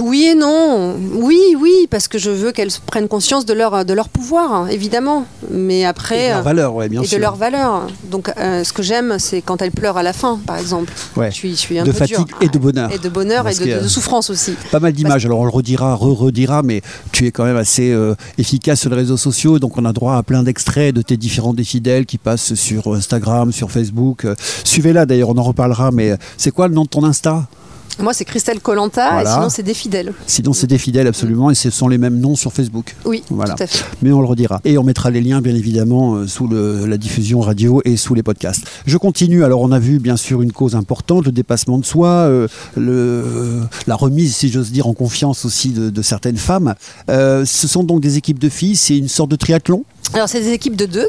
[0.00, 0.96] Oui et non.
[1.14, 5.26] Oui, oui, parce que je veux qu'elles prennent conscience de leur, de leur pouvoir, évidemment.
[5.50, 6.26] Mais après.
[6.26, 7.18] Et de leur euh, valeur, ouais, bien et sûr.
[7.18, 7.86] de leur valeur.
[8.04, 10.92] Donc, euh, ce que j'aime, c'est quand elles pleurent à la fin, par exemple.
[11.16, 11.30] Ouais.
[11.30, 12.18] Je suis, je suis un De peu dure.
[12.18, 12.90] fatigue et de bonheur.
[12.92, 14.54] Et de bonheur Parce et de, souffrance aussi.
[14.70, 16.82] Pas mal d'images, alors on le redira, re-redira, mais
[17.12, 20.16] tu es quand même assez euh, efficace sur les réseaux sociaux, donc on a droit
[20.16, 24.26] à plein d'extraits de tes différents défidèles qui passent sur Instagram, sur Facebook.
[24.64, 27.46] Suivez-la d'ailleurs, on en reparlera, mais c'est quoi le nom de ton Insta?
[27.98, 29.30] Moi, c'est Christelle Colanta, Voilà.
[29.30, 30.12] et sinon, c'est des fidèles.
[30.26, 32.96] Sinon c'est des fidèles absolument, et ce sont les mêmes noms sur Facebook.
[33.04, 33.54] Oui, Voilà.
[33.54, 33.84] tout à fait.
[34.00, 34.60] Mais on le redira.
[34.64, 38.14] Et on mettra les liens, bien évidemment, euh, sous le- la diffusion radio et sous
[38.14, 38.64] les podcasts.
[38.86, 39.44] Je continue.
[39.44, 43.60] Alors, on a vu, bien sûr, une cause importante, le dépassement de soi, euh, le,
[43.86, 46.74] la remise, si j'ose dire, en confiance aussi de, de certaines femmes.
[47.10, 48.76] Euh, ce sont donc des équipes de filles.
[48.76, 49.84] C'est une sorte de triathlon?
[50.14, 51.08] Alors, c'est des équipes de deux,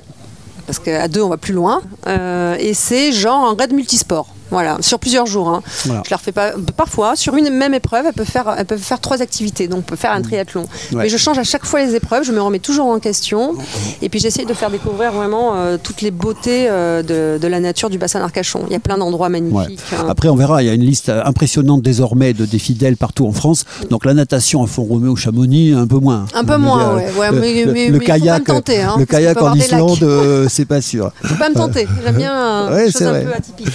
[0.67, 1.82] parce qu'à deux, on va plus loin.
[2.08, 4.28] Euh, et c'est genre un raid multisport.
[4.51, 5.49] Voilà, sur plusieurs jours.
[5.49, 5.62] hein.
[5.86, 6.01] Voilà.
[6.06, 6.51] Je leur fais pas.
[6.77, 9.67] Parfois, sur une même épreuve, elles peuvent faire, elles peuvent faire trois activités.
[9.67, 10.62] Donc, on peut faire un triathlon.
[10.91, 11.03] Ouais.
[11.03, 12.23] Mais je change à chaque fois les épreuves.
[12.23, 13.56] Je me remets toujours en question.
[14.01, 17.60] Et puis, j'essaye de faire découvrir vraiment euh, toutes les beautés euh, de, de la
[17.60, 18.62] nature du bassin d'Arcachon.
[18.67, 19.39] Il y a plein d'endroits Ouais.
[19.41, 19.79] magnifiques.
[19.93, 20.06] hein.
[20.10, 23.25] Après, on verra, il y a une liste euh, impressionnante désormais de des fidèles partout
[23.25, 23.65] en France.
[23.89, 26.25] Donc, la natation à Font-Romeu Chamonix, un peu moins.
[26.36, 27.19] Un peu moins, dire, ouais.
[27.19, 29.53] Ouais, le, mais- le- mais- mais kayak, me tenter, hein, le kayak peut en.
[29.53, 31.12] Islande, euh, c'est pas sûr.
[31.23, 31.88] Faut pas me tenter.
[32.03, 33.67] J'aime bien c'est choses un peu atypiques.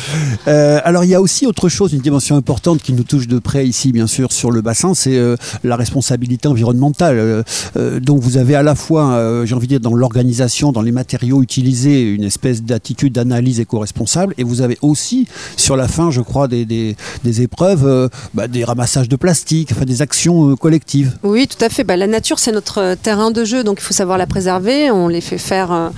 [0.58, 3.38] Euh, alors il y a aussi autre chose, une dimension importante qui nous touche de
[3.38, 7.44] près ici, bien sûr, sur le bassin, c'est euh, la responsabilité environnementale.
[7.76, 10.92] Euh, donc vous avez à la fois, j'ai envie de dire, dans l'organisation, dans les
[10.92, 16.20] matériaux utilisés, une espèce d'attitude d'analyse éco-responsable, et vous avez aussi, sur la fin, je
[16.20, 16.96] crois, des,
[17.40, 21.16] épreuves, bah, des ramassages de plastique, des actions collectives.
[21.22, 21.84] Oui, tout à fait.
[21.84, 24.90] Bah, la nature, c'est notre terrain de jeu, donc il faut savoir la préserver.
[24.90, 25.92] On les fait faire,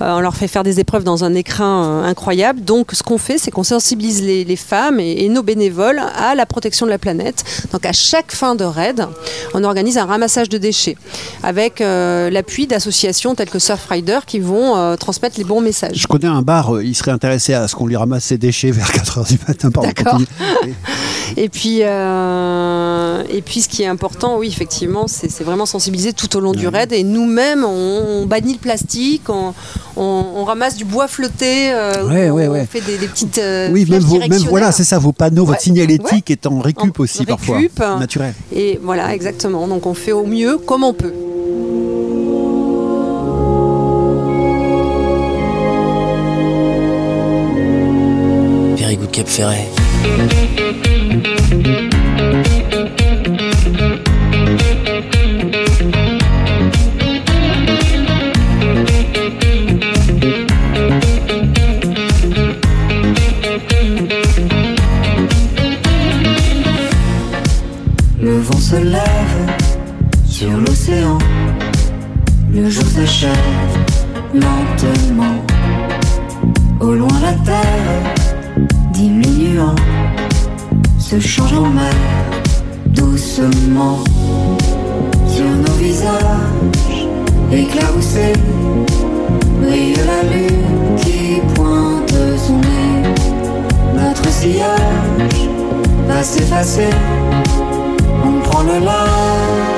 [0.00, 2.62] on leur fait faire des épreuves dans un écrin euh, incroyable.
[2.62, 6.34] Donc, ce qu'on fait, c'est qu'on sensibilise les, les femmes et, et nos bénévoles à
[6.34, 7.44] la protection de la planète.
[7.72, 9.06] Donc, à chaque fin de raid,
[9.54, 10.96] on organise un ramassage de déchets
[11.42, 15.96] avec euh, l'appui d'associations telles que Surfrider qui vont euh, transmettre les bons messages.
[15.96, 18.70] Je connais un bar, euh, il serait intéressé à ce qu'on lui ramasse ses déchets
[18.70, 19.70] vers 4h du matin.
[19.82, 20.20] D'accord.
[21.36, 26.12] Et puis, euh, et puis, ce qui est important, oui, effectivement, c'est c'est vraiment sensibiliser
[26.12, 26.92] tout au long du raid.
[26.92, 29.54] Et nous-mêmes, on, on bannit le plastique, on,
[29.96, 32.66] on- on ramasse du bois flotté, euh, Ouais, on, ouais, on ouais.
[32.66, 33.38] fait des, des petites.
[33.38, 35.64] euh, Oui, même, vos, même voilà, c'est ça, vos panneaux, votre Ouais.
[35.64, 37.56] signalétique est en récup En aussi parfois.
[37.58, 37.78] récup.
[37.98, 38.34] Naturel.
[38.54, 39.66] Et voilà, exactement.
[39.68, 41.12] Donc, on fait au mieux comme on peut.
[48.76, 49.66] Very good Cap Ferret.
[72.52, 73.30] Le jour s'achève
[74.34, 75.36] lentement.
[76.80, 78.14] Au loin la terre
[78.92, 79.74] diminuant
[80.98, 81.94] se change en mer
[82.86, 83.98] doucement.
[85.26, 87.06] Sur nos visages
[87.52, 88.32] éclaboussés
[89.62, 92.14] brille la lune qui pointe
[92.46, 93.08] son nez.
[93.94, 95.48] Notre sillage
[96.08, 96.90] va s'effacer
[98.24, 99.69] on prend le large.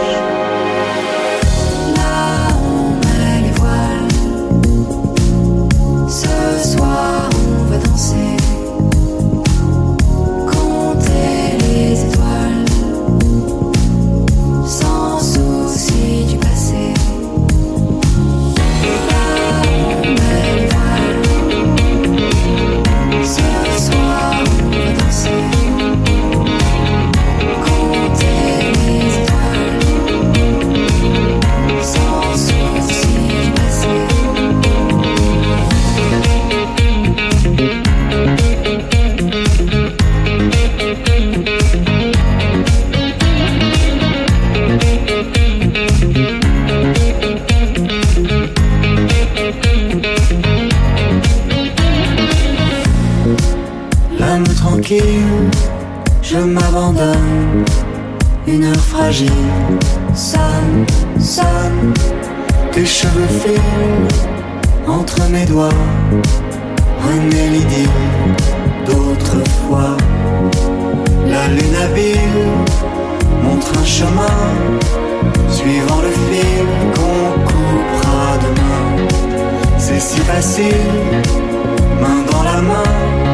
[56.23, 57.65] Je m'abandonne
[58.49, 59.31] une heure fragile
[60.15, 60.87] sonne,
[61.21, 61.95] sonne,
[62.73, 65.79] tes cheveux filent entre mes doigts.
[67.05, 67.89] René l'idylle
[68.87, 69.97] d'autrefois.
[71.29, 72.49] La lune habile
[73.45, 74.39] montre un chemin
[75.49, 79.07] suivant le fil qu'on coupera demain.
[79.79, 80.91] C'est si facile,
[82.01, 83.32] main dans la main,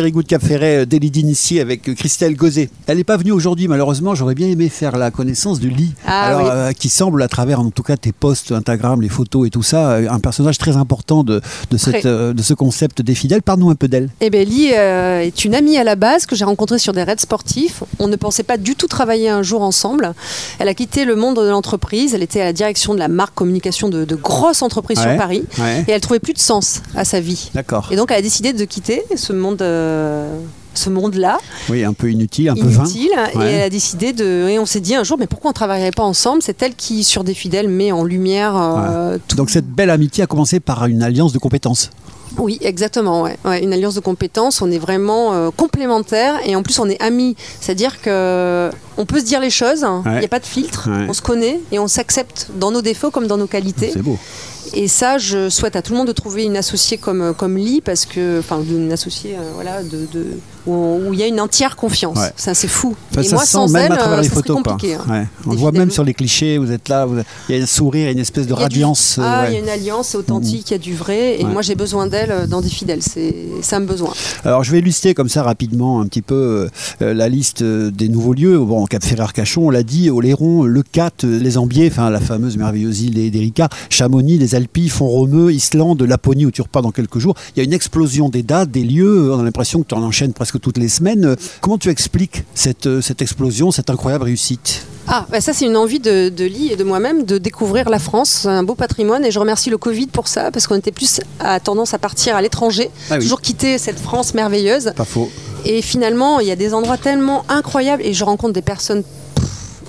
[0.00, 2.70] Very Good Cap Ferret, délit d'initié avec euh, Christelle Gauzet.
[2.86, 4.14] Elle n'est pas venue aujourd'hui, malheureusement.
[4.14, 5.92] J'aurais bien aimé faire la connaissance de Lee.
[6.06, 6.48] Ah Alors, oui.
[6.50, 9.62] euh, qui semble, à travers en tout cas tes posts Instagram, les photos et tout
[9.62, 13.42] ça, euh, un personnage très important de, de, cette, euh, de ce concept des fidèles.
[13.42, 14.08] Parle-nous un peu d'elle.
[14.22, 17.02] Eh bien, Lee euh, est une amie à la base que j'ai rencontrée sur des
[17.02, 17.82] raids sportifs.
[17.98, 20.14] On ne pensait pas du tout travailler un jour ensemble.
[20.60, 22.14] Elle a quitté le monde de l'entreprise.
[22.14, 25.08] Elle était à la direction de la marque communication de, de grosses entreprises Ouais.
[25.08, 25.42] sur Paris.
[25.58, 25.84] Ouais.
[25.88, 27.50] Et elle trouvait plus de sens à sa vie.
[27.54, 27.88] D'accord.
[27.92, 29.58] Et donc, elle a décidé de quitter ce monde.
[29.90, 30.38] Euh,
[30.74, 32.84] ce monde-là, Oui, un peu inutile, un peu vain.
[32.84, 33.46] inutile, Ouais.
[33.50, 34.48] et elle a décidé de.
[34.48, 36.42] Et on s'est dit un jour, mais pourquoi on travaillerait pas ensemble?
[36.42, 39.36] C'est elle qui, sur des fidèles, met en lumière euh, tout.
[39.36, 41.90] Donc cette belle amitié a commencé par une alliance de compétences.
[42.38, 43.22] Oui, exactement.
[43.22, 43.36] Ouais.
[43.44, 44.62] Ouais, une alliance de compétences.
[44.62, 47.34] On est vraiment euh, complémentaires et en plus on est amis.
[47.60, 49.80] C'est-à-dire que on peut se dire les choses.
[50.04, 50.20] Il Ouais.
[50.20, 50.88] n'y a pas de filtre.
[51.08, 53.90] On se connaît et on s'accepte dans nos défauts comme dans nos qualités.
[53.92, 54.16] C'est beau.
[54.74, 57.80] Et ça, je souhaite à tout le monde de trouver une associée comme comme Lee
[57.84, 60.26] parce que, enfin, une associée, euh, voilà, de, de-
[60.66, 62.18] où il y a une entière confiance.
[62.18, 62.30] Ouais.
[62.36, 62.94] Ça, c'est fou.
[63.10, 64.62] Enfin, et ça moi, se sans même elle, à travers euh, les ça serait photos.
[64.62, 64.94] compliqué.
[64.94, 65.04] hein.
[65.08, 65.26] Ouais.
[65.46, 67.16] On Des le voit même sur les clichés, vous êtes là, vous-
[67.48, 69.16] il y a un sourire, il y a une espèce de du- radiance.
[69.18, 69.54] euh, Ah, il ouais.
[69.54, 72.06] y a une alliance, c'est authentique, il y a du vrai, et moi j'ai besoin
[72.06, 74.12] d'elle euh, dans des fidèles, c'est c'est un besoin.
[74.44, 76.68] Alors je vais lister comme ça rapidement un petit peu
[77.02, 78.58] euh, la liste euh, des nouveaux lieux.
[78.58, 82.56] Bon, Cap Ferrer-Cachon, on l'a dit, Oléron, Le Cat, euh, les Ambiers, enfin la fameuse
[82.58, 87.34] merveilleuse île d'Erika, Chamonix, les Alpilles, Font-Romeu, Islande, Laponie où tu repars dans quelques jours.
[87.54, 89.32] Il y a une explosion des dates, des lieux.
[89.32, 91.36] On a l'impression que tu en enchaînes presque toutes les semaines.
[91.60, 94.84] Comment tu expliques cette, euh, cette explosion, cette incroyable réussite?
[95.08, 97.98] Ah, bah ça c'est une envie de, de Lee et de moi-même de découvrir la
[97.98, 101.20] France, un beau patrimoine, et je remercie le Covid pour ça, parce qu'on était plus
[101.40, 103.20] à tendance à partir à l'étranger, Ah oui.
[103.22, 104.92] toujours quitter cette France merveilleuse.
[104.94, 105.28] Pas faux.
[105.64, 109.02] Et finalement, il y a des endroits tellement incroyables, et je rencontre des personnes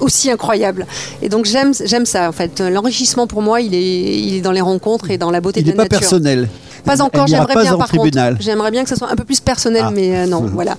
[0.01, 0.85] aussi incroyables.
[1.21, 1.73] Et donc j'aime
[2.05, 2.59] ça, en fait.
[2.59, 5.63] L'enrichissement pour moi, il est, il est dans les rencontres et dans la beauté Il
[5.65, 5.99] de n'est la pas nature.
[5.99, 6.49] personnel.
[6.85, 8.33] Pas encore, j'aimerais bien en par tribunal.
[8.33, 8.43] contre.
[8.43, 9.91] J'aimerais bien que ce soit un peu plus personnel, Ah.
[9.93, 10.75] mais euh, non, voilà.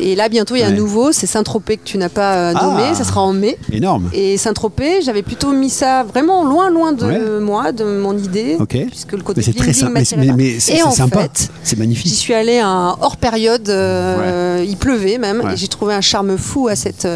[0.00, 0.72] Et là, bientôt, il y a Ouais.
[0.72, 2.94] un nouveau, c'est Saint-Tropez que tu n'as pas euh, nommé, Ah.
[2.94, 3.58] ça sera en mai.
[3.72, 4.08] Énorme.
[4.12, 7.40] Et Saint-Tropez, j'avais plutôt mis ça vraiment loin, loin de Ouais.
[7.40, 8.56] moi, de mon idée,
[8.88, 10.16] puisque le côté Mais c'est très.
[10.16, 11.26] Mais, mais- c'est sympa.
[11.34, 12.12] C'est J'y magnifique.
[12.14, 16.68] suis allée un hors période, euh, il pleuvait même, et j'ai trouvé un charme fou
[16.68, 17.06] à, cette,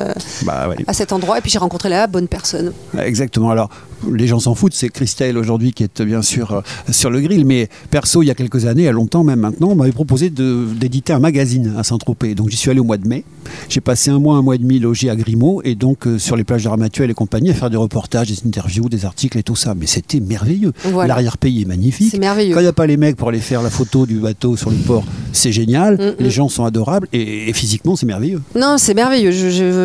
[0.44, 2.72] Bah, à cet endroit, et puis j'ai rencontré la bonne personne.
[2.98, 3.50] Exactement.
[3.50, 3.68] Alors,
[4.12, 4.74] les gens s'en foutent.
[4.74, 7.44] C'est Christelle aujourd'hui qui est bien sûr sur le grill.
[7.46, 9.92] Mais perso, il y a quelques années, il y a longtemps même maintenant, on m'avait
[9.92, 12.34] proposé d'éditer un magazine à Saint-Tropez.
[12.34, 13.24] Donc, j'y suis allé au mois de mai.
[13.68, 16.36] J'ai passé un mois, un mois et demi logé à Grimaud et donc euh, sur
[16.36, 19.42] les plages de Ramatuel et compagnie à faire des reportages, des interviews, des articles et
[19.42, 19.74] tout ça.
[19.74, 20.72] Mais c'était merveilleux.
[20.84, 21.08] Voilà.
[21.08, 22.08] L'arrière-pays est magnifique.
[22.10, 22.54] C'est merveilleux.
[22.54, 24.70] Quand il n'y a pas les mecs pour aller faire la photo du bateau sur
[24.70, 25.94] le port, c'est génial.
[25.94, 26.30] Mm, Les mm.
[26.30, 28.40] gens sont adorables et, et physiquement, c'est merveilleux.
[28.56, 29.30] Non, c'est merveilleux.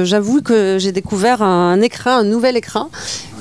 [0.05, 2.89] J'avoue que j'ai découvert un écrin, un nouvel écrin.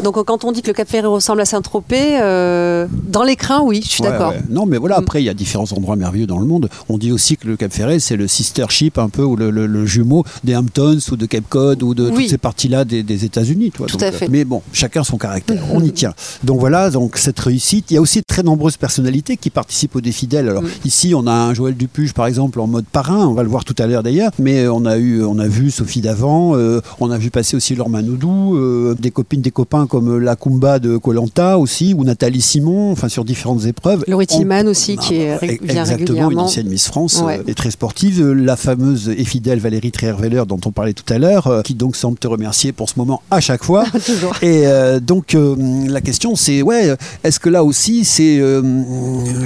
[0.03, 3.61] Donc euh, quand on dit que le Cap Ferré ressemble à Saint-Tropez, euh, dans l'écrin,
[3.63, 4.31] oui, je suis Ouais, d'accord.
[4.31, 4.43] ouais.
[4.51, 5.03] Non, mais voilà, Mm.
[5.03, 6.69] après, il y a différents endroits merveilleux dans le monde.
[6.89, 9.51] On dit aussi que le Cap Ferret, c'est le sister ship un peu, ou le,
[9.51, 12.15] le- le jumeau des Hamptons, ou de Cape Cod, ou de Oui.
[12.25, 13.73] toutes ces parties-là des, des États-Unis.
[13.73, 14.29] Tout Donc, à euh, fait.
[14.29, 15.63] Mais bon, chacun son caractère.
[15.73, 16.15] On y tient.
[16.45, 17.91] Donc voilà, donc cette réussite.
[17.91, 20.49] Il y a aussi de très nombreuses personnalités qui participent au défi d'elle.
[20.49, 20.69] Alors Mm.
[20.85, 23.27] ici, on a un Joël Dupuge, par exemple, en mode parrain.
[23.27, 24.31] On va le voir tout à l'heure d'ailleurs.
[24.39, 26.55] Mais on a eu, on a vu Sophie Davant.
[26.57, 30.37] euh, on a vu passer aussi Laure Manoudou, euh, des copines, des copains comme la
[30.37, 32.93] Kumba de Colanta aussi, ou Nathalie Simon.
[32.93, 34.05] Enfin, sur différentes épreuves.
[34.07, 37.39] Laurie Tillman aussi, ah, qui est ré- vient Exactement, une ancienne Miss France Ouais.
[37.39, 38.21] euh, et très sportive.
[38.23, 41.75] Euh, La fameuse et fidèle Valérie Trierweiler dont on parlait tout à l'heure, euh, qui
[41.75, 43.85] donc semble te remercier pour ce moment à chaque fois.
[44.07, 44.35] Toujours.
[44.43, 45.57] Et euh, donc euh,
[45.89, 48.63] la question c'est, ouais, euh, est-ce que là aussi c'est euh,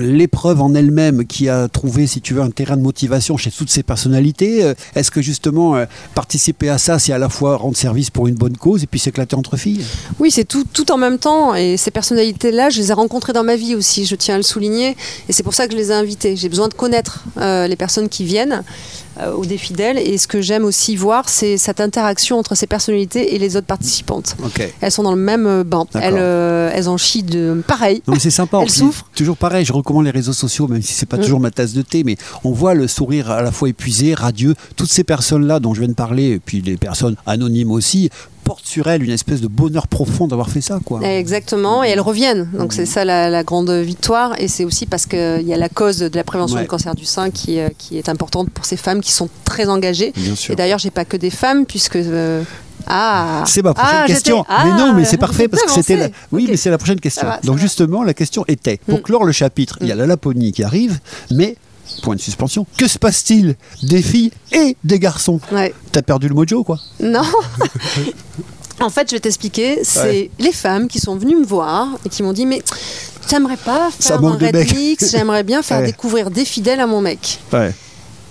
[0.00, 3.70] l'épreuve en elle-même qui a trouvé, si tu veux, un terrain de motivation chez toutes
[3.70, 7.76] ces personnalités Euh, Est-ce que justement euh, participer à ça, c'est à la fois rendre
[7.76, 9.85] service pour une bonne cause et puis s'éclater entre filles?
[10.18, 11.54] Oui, c'est tout, tout en même temps.
[11.54, 14.42] Et ces personnalités-là, je les ai rencontrées dans ma vie aussi, je tiens à le
[14.42, 14.96] souligner.
[15.28, 16.36] Et c'est pour ça que je les ai invitées.
[16.36, 18.62] J'ai besoin de connaître euh, les personnes qui viennent
[19.20, 19.98] euh, au défi d'elles.
[19.98, 23.66] Et ce que j'aime aussi voir, c'est cette interaction entre ces personnalités et les autres
[23.66, 24.36] participantes.
[24.80, 25.86] Elles sont dans le même euh, banc.
[25.92, 26.08] D'accord.
[26.08, 28.02] Elles, euh, elles en chient de pareil.
[28.06, 28.58] Non mais c'est sympa.
[28.60, 29.06] Elle Puis, souffre.
[29.14, 31.22] Toujours pareil, je recommande les réseaux sociaux, même si c'est pas Mm.
[31.22, 34.54] toujours ma tasse de thé, mais on voit le sourire à la fois épuisé, radieux.
[34.76, 38.08] Toutes ces personnes-là dont je viens de parler, et puis les personnes anonymes aussi,
[38.44, 41.00] portent sur elles une espèce de bonheur profond d'avoir fait ça, quoi.
[41.02, 42.48] Exactement, et elles reviennent.
[42.59, 44.35] Donc c'est ça la, la grande victoire.
[44.40, 46.62] Et c'est aussi parce qu'il y a la cause de la prévention Ouais.
[46.62, 49.68] du cancer du sein qui, euh, qui est importante pour ces femmes qui sont très
[49.68, 50.12] engagées.
[50.16, 50.52] Bien sûr.
[50.52, 51.96] Et d'ailleurs, j'ai pas que des femmes, puisque.
[51.96, 52.42] euh,
[52.87, 54.44] ah C'est ma prochaine Ah, question.
[54.48, 56.09] Ah, mais non, mais c'est parfait parce que c'était la...
[56.33, 57.26] Oui, mais c'est la prochaine question.
[57.26, 57.62] Va, Donc va.
[57.62, 59.02] justement, la question était pour Mm.
[59.02, 60.98] clore le chapitre, il y a la Laponie qui arrive,
[61.31, 61.57] mais
[62.02, 62.66] Point de suspension.
[62.76, 65.74] Que se passe-t-il des filles et des garçons Ouais.
[65.92, 67.22] T'as perdu le mojo, quoi Non.
[68.81, 69.81] en fait, je vais t'expliquer.
[69.85, 70.31] C'est Ouais.
[70.38, 72.62] les femmes qui sont venues me voir et qui m'ont dit mais
[73.31, 75.11] j'aimerais pas Ça faire un red mix.
[75.12, 75.87] J'aimerais bien faire Ouais.
[75.87, 77.38] découvrir des fidèles à mon mec.
[77.52, 77.72] Ouais.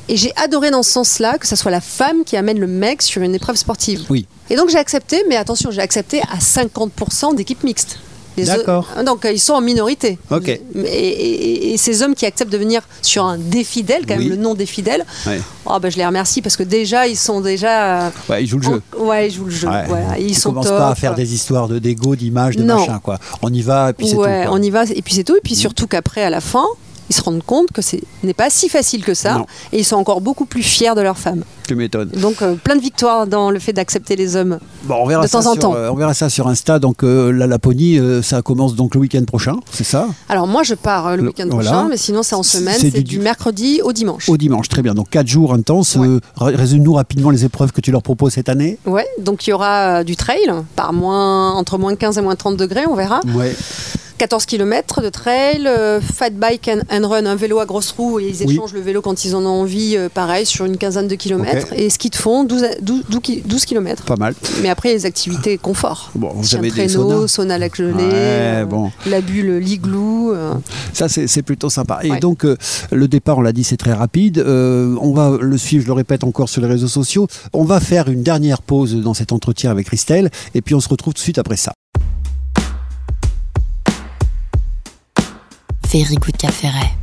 [0.10, 3.02] Et j'ai adoré dans ce sens-là que ce soit la femme qui amène le mec
[3.02, 4.06] sur une épreuve sportive.
[4.10, 4.28] Oui.
[4.50, 8.00] Et donc j'ai accepté, mais attention, j'ai accepté à 50% d'équipe mixte.
[8.38, 8.88] D'accord.
[9.06, 10.18] Donc euh, ils sont en minorité.
[10.30, 10.48] Ok.
[10.48, 14.28] Et, et- et ces hommes qui acceptent de venir sur un des fidèles, quand Oui.
[14.28, 15.40] même le nom des fidèles, Ouais.
[15.66, 18.06] oh, bah, je les remercie parce que déjà ils sont déjà.
[18.06, 18.82] euh, Ouais, ils jouent le jeu.
[19.00, 19.68] en- Ouais, ils jouent le jeu.
[19.68, 19.86] Ouais.
[20.20, 20.78] Ils On sont commence top.
[20.78, 22.80] pas à faire des histoires de d'égo, d'images, de Non.
[22.80, 23.18] machin, quoi.
[23.42, 24.50] On y va, et puis c'est ouais, tout.
[24.50, 24.58] quoi.
[24.58, 25.36] on y va, et puis c'est tout.
[25.36, 26.66] Et puis surtout qu'après, à la fin,
[27.12, 29.36] ils se rendent compte que ce n'est pas si facile que ça.
[29.38, 29.46] Non.
[29.72, 31.44] Et ils sont encore beaucoup plus fiers de leur femme.
[31.68, 32.10] Tu m'étonnes.
[32.10, 34.60] Donc euh, plein de victoires dans le fait d'accepter les hommes.
[34.84, 35.76] Bon, on verra De ça temps en sur, temps.
[35.76, 36.80] euh, on verra ça sur Insta.
[36.80, 40.08] Donc euh, la Laponie, euh, ça commence donc le week-end prochain, c'est ça?
[40.30, 41.70] Alors moi, je pars euh, le Le- week-end voilà.
[41.72, 42.78] prochain, mais sinon c'est en semaine.
[42.80, 44.28] c'est du- du, mercredi au dimanche.
[44.30, 44.94] Au dimanche, très bien.
[44.94, 45.96] Donc 4 jours intenses.
[45.96, 46.08] Ouais.
[46.08, 48.78] Euh, ré- Résume-nous rapidement les épreuves que tu leur proposes cette année.
[48.86, 50.40] Ouais, donc il y aura euh, du trail
[50.76, 53.22] par moins entre moins 15 et moins 30 degrés, on verra.
[53.36, 53.56] Ouais.
[54.22, 58.20] 14 km de trail, euh, fat bike and, and run, un vélo à grosse roue
[58.20, 58.54] et ils Oui.
[58.54, 61.74] échangent le vélo quand ils en ont envie, euh, pareil, sur une quinzaine de kilomètres.
[61.76, 64.04] Et ski de fond, 12, à- 12, 12 ki- 12 km.
[64.06, 64.36] Pas mal.
[64.62, 66.12] Mais après, les activités confort.
[66.14, 67.28] Bon, vous avez de des saunas.
[67.28, 68.92] sauna lac gelé, Ouais, euh, bon.
[69.08, 70.34] la bulle l'igloo.
[70.36, 70.54] euh.
[70.94, 72.02] Ça, c'est plutôt sympa.
[72.04, 72.20] Et Ouais.
[72.20, 72.56] donc, euh,
[72.92, 74.38] le départ, on l'a dit, c'est très rapide.
[74.48, 77.26] On va le suivre, je le répète encore sur les réseaux sociaux.
[77.54, 80.30] On va faire une dernière pause dans cet entretien avec Christelle.
[80.54, 81.74] Et puis, on se retrouve tout de suite après ça.
[85.92, 87.01] Very Good Café.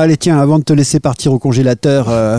[0.00, 2.29] Allez, tiens, avant de te laisser partir au congélateur euh,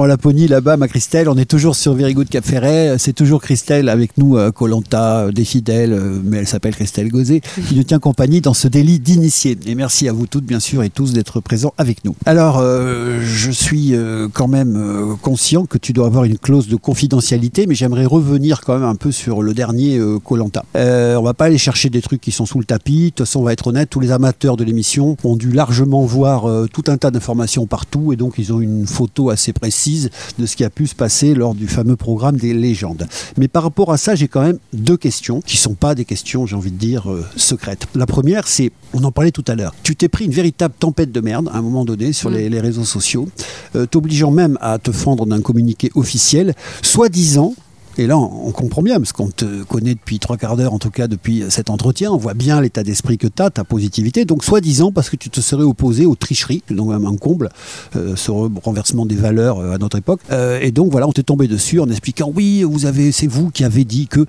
[0.00, 2.96] en Laponie, là-bas, ma Christelle, on est toujours sur Very Good Cap Ferret.
[2.98, 7.74] C'est toujours Christelle avec nous, Colanta, des fidèles, euh, mais elle s'appelle Christelle Gauzet, qui
[7.74, 9.58] nous tient compagnie dans ce délit d'initié.
[9.66, 12.16] Et merci à vous toutes, bien sûr, et tous d'être présents avec nous.
[12.24, 16.68] Alors, euh, je suis euh, quand même euh, conscient que tu dois avoir une clause
[16.68, 20.64] de confidentialité, mais j'aimerais revenir quand même un peu sur le dernier Colanta.
[20.74, 23.04] on va pas aller chercher des trucs qui sont sous le tapis.
[23.04, 26.04] De toute façon, on va être honnête, tous les amateurs de l'émission ont dû largement
[26.04, 29.89] voir euh, tout un tas d'informations partout, et donc ils ont une photo assez précise
[30.38, 33.06] de ce qui a pu se passer lors du fameux programme des légendes.
[33.36, 36.46] Mais par rapport à ça, j'ai quand même deux questions qui sont pas des questions,
[36.46, 37.86] j'ai envie de dire, euh, secrètes.
[37.94, 41.12] La première, c'est, on en parlait tout à l'heure, tu t'es pris une véritable tempête
[41.12, 42.34] de merde à un moment donné sur Mm.
[42.34, 43.28] les, les réseaux sociaux,
[43.76, 47.54] euh, t'obligeant même à te fendre d'un communiqué officiel, soi-disant
[48.00, 50.90] et là, on comprend bien, parce qu'on te connaît depuis trois quarts d'heure, en tout
[50.90, 54.24] cas depuis cet entretien, on voit bien l'état d'esprit que tu as, ta positivité.
[54.24, 57.50] Donc, soi-disant, parce que tu te serais opposé aux tricheries, donc même un comble,
[57.96, 60.20] euh, ce re- renversement des valeurs euh, à notre époque.
[60.30, 63.50] Euh, et donc, voilà, on t'est tombé dessus en expliquant oui, vous avez, c'est vous
[63.50, 64.26] qui avez dit que.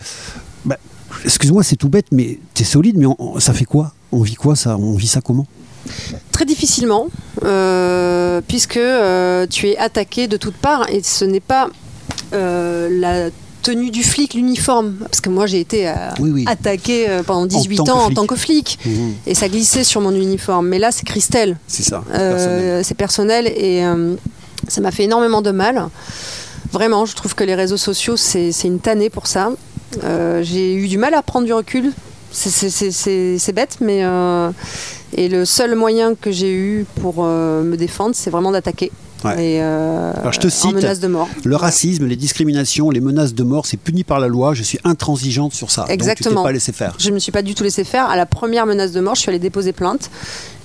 [0.65, 0.77] Bah,
[1.25, 3.05] Excuse-moi, c'est tout bête, mais t'es solide, mais
[3.39, 3.93] ça fait quoi?
[4.11, 4.77] On vit quoi ça?
[4.77, 5.45] On vit ça comment?
[6.31, 7.07] Très difficilement,
[7.43, 11.69] euh, puisque euh, tu es attaqué de toutes parts et ce n'est pas
[12.33, 13.29] euh, la
[13.61, 14.93] tenue du flic, l'uniforme.
[14.99, 16.45] Parce que moi, j'ai été euh, Oui, oui.
[16.47, 18.79] attaqué euh, pendant 18 tant que ans en tant que flic.
[18.85, 19.13] Mhm.
[19.27, 20.67] Et ça glissait sur mon uniforme.
[20.67, 21.57] Mais là, c'est Christelle.
[21.67, 22.03] C'est ça.
[22.13, 22.85] Euh, personnel.
[22.85, 24.15] c'est personnel et euh,
[24.67, 25.87] ça m'a fait énormément de mal.
[26.71, 29.51] Vraiment, je trouve que les réseaux sociaux, c'est une tannée pour ça.
[30.41, 31.91] J'ai eu du mal à prendre du recul.
[32.31, 33.99] C'est- bête, mais.
[34.03, 34.49] euh,
[35.13, 38.89] et le seul moyen que j'ai eu pour euh, me défendre, c'est vraiment d'attaquer.
[39.23, 39.33] Ouais.
[39.55, 41.27] Et, euh, Alors, je te cite, menace de mort.
[41.43, 44.53] Le racisme, les discriminations, les menaces de mort, c'est puni par la loi.
[44.53, 45.81] Je suis intransigeante sur ça.
[45.81, 46.43] Donc, tu Exactement.
[46.43, 46.95] pas laissé faire.
[46.97, 48.09] Je ne me suis pas du tout laissé faire.
[48.09, 50.09] À la première menace de mort, je suis allée déposer plainte.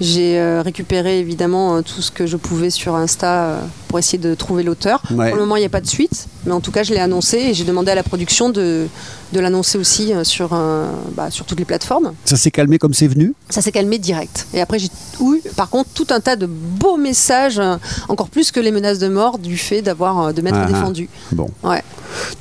[0.00, 4.34] J'ai euh, récupéré évidemment euh, tout ce que je pouvais sur Insta pour essayer de
[4.34, 5.02] trouver l'auteur.
[5.10, 5.28] Ouais.
[5.28, 7.00] Pour le moment, il n'y a pas de suite, mais en tout cas, je l'ai
[7.00, 8.86] annoncé et j'ai demandé à la production de,
[9.32, 12.12] de l'annoncer aussi sur, euh, bah, sur toutes les plateformes.
[12.24, 13.34] Ça s'est calmé comme c'est venu?
[13.48, 14.46] Ça s'est calmé direct.
[14.52, 14.88] Et après, j'ai
[15.20, 17.60] eu, par contre, tout un tas de beaux messages,
[18.08, 20.72] encore plus que les menaces de mort, du fait d'avoir euh, de m'être Ah, ah.
[20.72, 21.08] défendu.
[21.32, 21.48] Bon.
[21.62, 21.82] Ouais.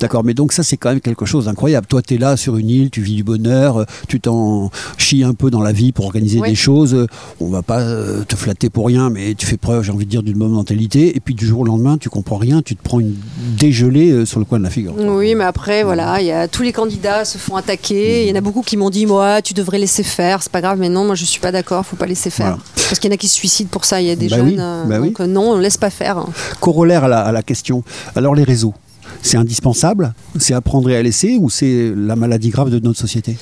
[0.00, 1.86] D'accord, mais donc ça c'est quand même quelque chose d'incroyable.
[1.86, 5.24] Toi tu es là sur une île, tu vis du bonheur, euh, tu t'en chies
[5.24, 6.48] un peu dans la vie pour organiser Oui.
[6.50, 6.94] des choses.
[6.94, 7.06] euh,
[7.40, 7.82] On va pas
[8.26, 11.16] te flatter pour rien, mais tu fais preuve, j'ai envie de dire, d'une bonne mentalité.
[11.16, 13.14] Et puis du jour au lendemain, tu comprends rien, tu te prends une
[13.58, 14.94] dégelée sur le coin de la figure.
[14.98, 18.22] Oui, mais après, voilà, il y a tous les candidats se font attaquer.
[18.24, 20.42] Il y en a beaucoup qui m'ont dit, moi, tu devrais laisser faire.
[20.42, 21.84] C'est pas grave, mais non, moi, je suis pas d'accord.
[21.84, 22.46] Faut pas laisser faire.
[22.46, 22.62] Voilà.
[22.88, 24.00] Parce qu'il y en a qui se suicident pour ça.
[24.00, 24.46] Il y a des Bah jeunes.
[24.48, 24.56] oui,
[24.88, 25.95] bah donc non, on laisse pas faire.
[26.60, 27.82] Corollaire à la, question.
[28.14, 28.74] Alors les réseaux,
[29.22, 30.14] c'est indispensable?
[30.38, 33.36] C'est à prendre et à laisser ou c'est la maladie grave de notre société?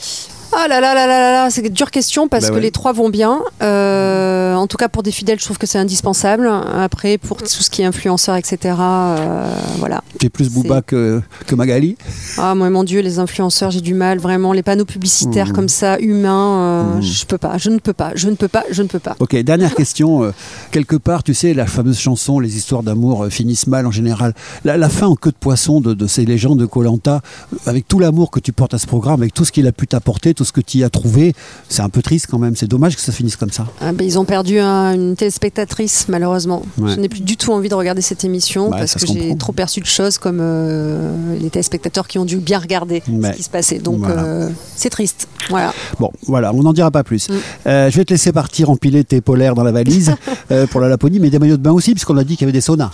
[0.57, 2.61] Ah là là là là là là, c'est une dure question parce Bah que ouais.
[2.61, 3.41] les trois vont bien.
[3.63, 6.49] Euh, en tout cas, pour des fidèles, je trouve que c'est indispensable.
[6.79, 9.47] Après, pour tout ce qui est influenceur, etc., euh,
[9.79, 10.03] voilà.
[10.21, 11.97] Tu es plus Booba que, que Magali?
[12.39, 14.53] Ah, moi, mon Dieu, les influenceurs, j'ai du mal, vraiment.
[14.53, 15.53] Les panneaux publicitaires Mmh.
[15.53, 17.03] comme ça, humains, euh, Mmh.
[17.03, 19.17] je peux pas, je ne peux pas, je ne peux pas, je ne peux pas.
[19.21, 20.23] Ok, dernière question.
[20.25, 20.33] euh,
[20.71, 24.35] quelque part, tu sais, la fameuse chanson, les histoires d'amour euh, finissent mal en général.
[24.65, 27.21] La, la fin en queue de poisson de, de ces légendes de Colanta,
[27.67, 29.87] avec tout l'amour que tu portes à ce programme, avec tout ce qu'il a pu
[29.87, 31.35] t'apporter, tout ce que tu y as trouvé,
[31.69, 32.55] c'est un peu triste quand même.
[32.57, 33.67] C'est dommage que ça finisse comme ça.
[33.81, 36.63] Ah, ben, ils ont perdu un- une téléspectatrice, malheureusement.
[36.79, 36.93] Ouais.
[36.95, 39.81] Je n'ai plus du tout envie de regarder cette émission parce que j'ai trop perçu
[39.81, 43.79] de choses comme euh, les téléspectateurs qui ont dû bien regarder ce qui se passait.
[43.79, 44.23] Donc, Voilà.
[44.25, 45.29] euh, c'est triste.
[45.51, 45.73] Voilà.
[45.99, 47.29] Bon, voilà, on n'en dira pas plus.
[47.29, 47.33] Mm.
[47.67, 50.15] Euh, je vais te laisser partir empiler tes polaires dans la valise
[50.71, 52.53] pour la Laponie, mais des maillots de bain aussi, puisqu'on a dit qu'il y avait
[52.53, 52.91] des saunas.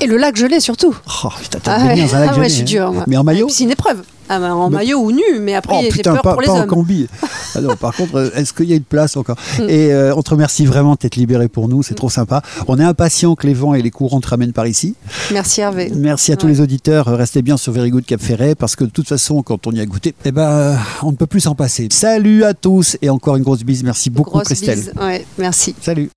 [0.00, 0.94] Et le lac gelé surtout.
[1.24, 2.90] Oh, putain, t'as Ah ouais, dans un lac ah ouais, je suis hein.
[2.92, 3.04] moi.
[3.08, 4.02] Mais en maillot puis, C'est une épreuve.
[4.28, 6.46] Ah, ben, en Mais- maillot ou nu, mais après Oh j'ai peur pas, pour les
[6.46, 6.66] pas en hommes.
[6.66, 7.06] combi.
[7.54, 9.62] Ah non, par contre, euh, est-ce qu'il y a une place encore Mm.
[9.70, 12.42] Et euh, on te remercie vraiment de t'être libéré pour nous, c'est trop sympa.
[12.68, 14.94] On est impatient que les vents et les courants te ramènent par ici.
[15.32, 15.90] Merci Hervé.
[15.96, 17.06] Merci à tous les auditeurs.
[17.06, 19.80] Restez bien sur Very Good Cap Ferret parce que de toute façon, quand on y
[19.80, 21.88] a goûté, eh ben, euh, on ne peut plus s'en passer.
[21.90, 23.82] Salut à tous et encore une grosse bise.
[23.82, 24.78] Merci beaucoup, Grosse Christelle.
[24.78, 24.92] bise.
[25.00, 25.74] Ouais, merci.
[25.80, 26.10] Salut.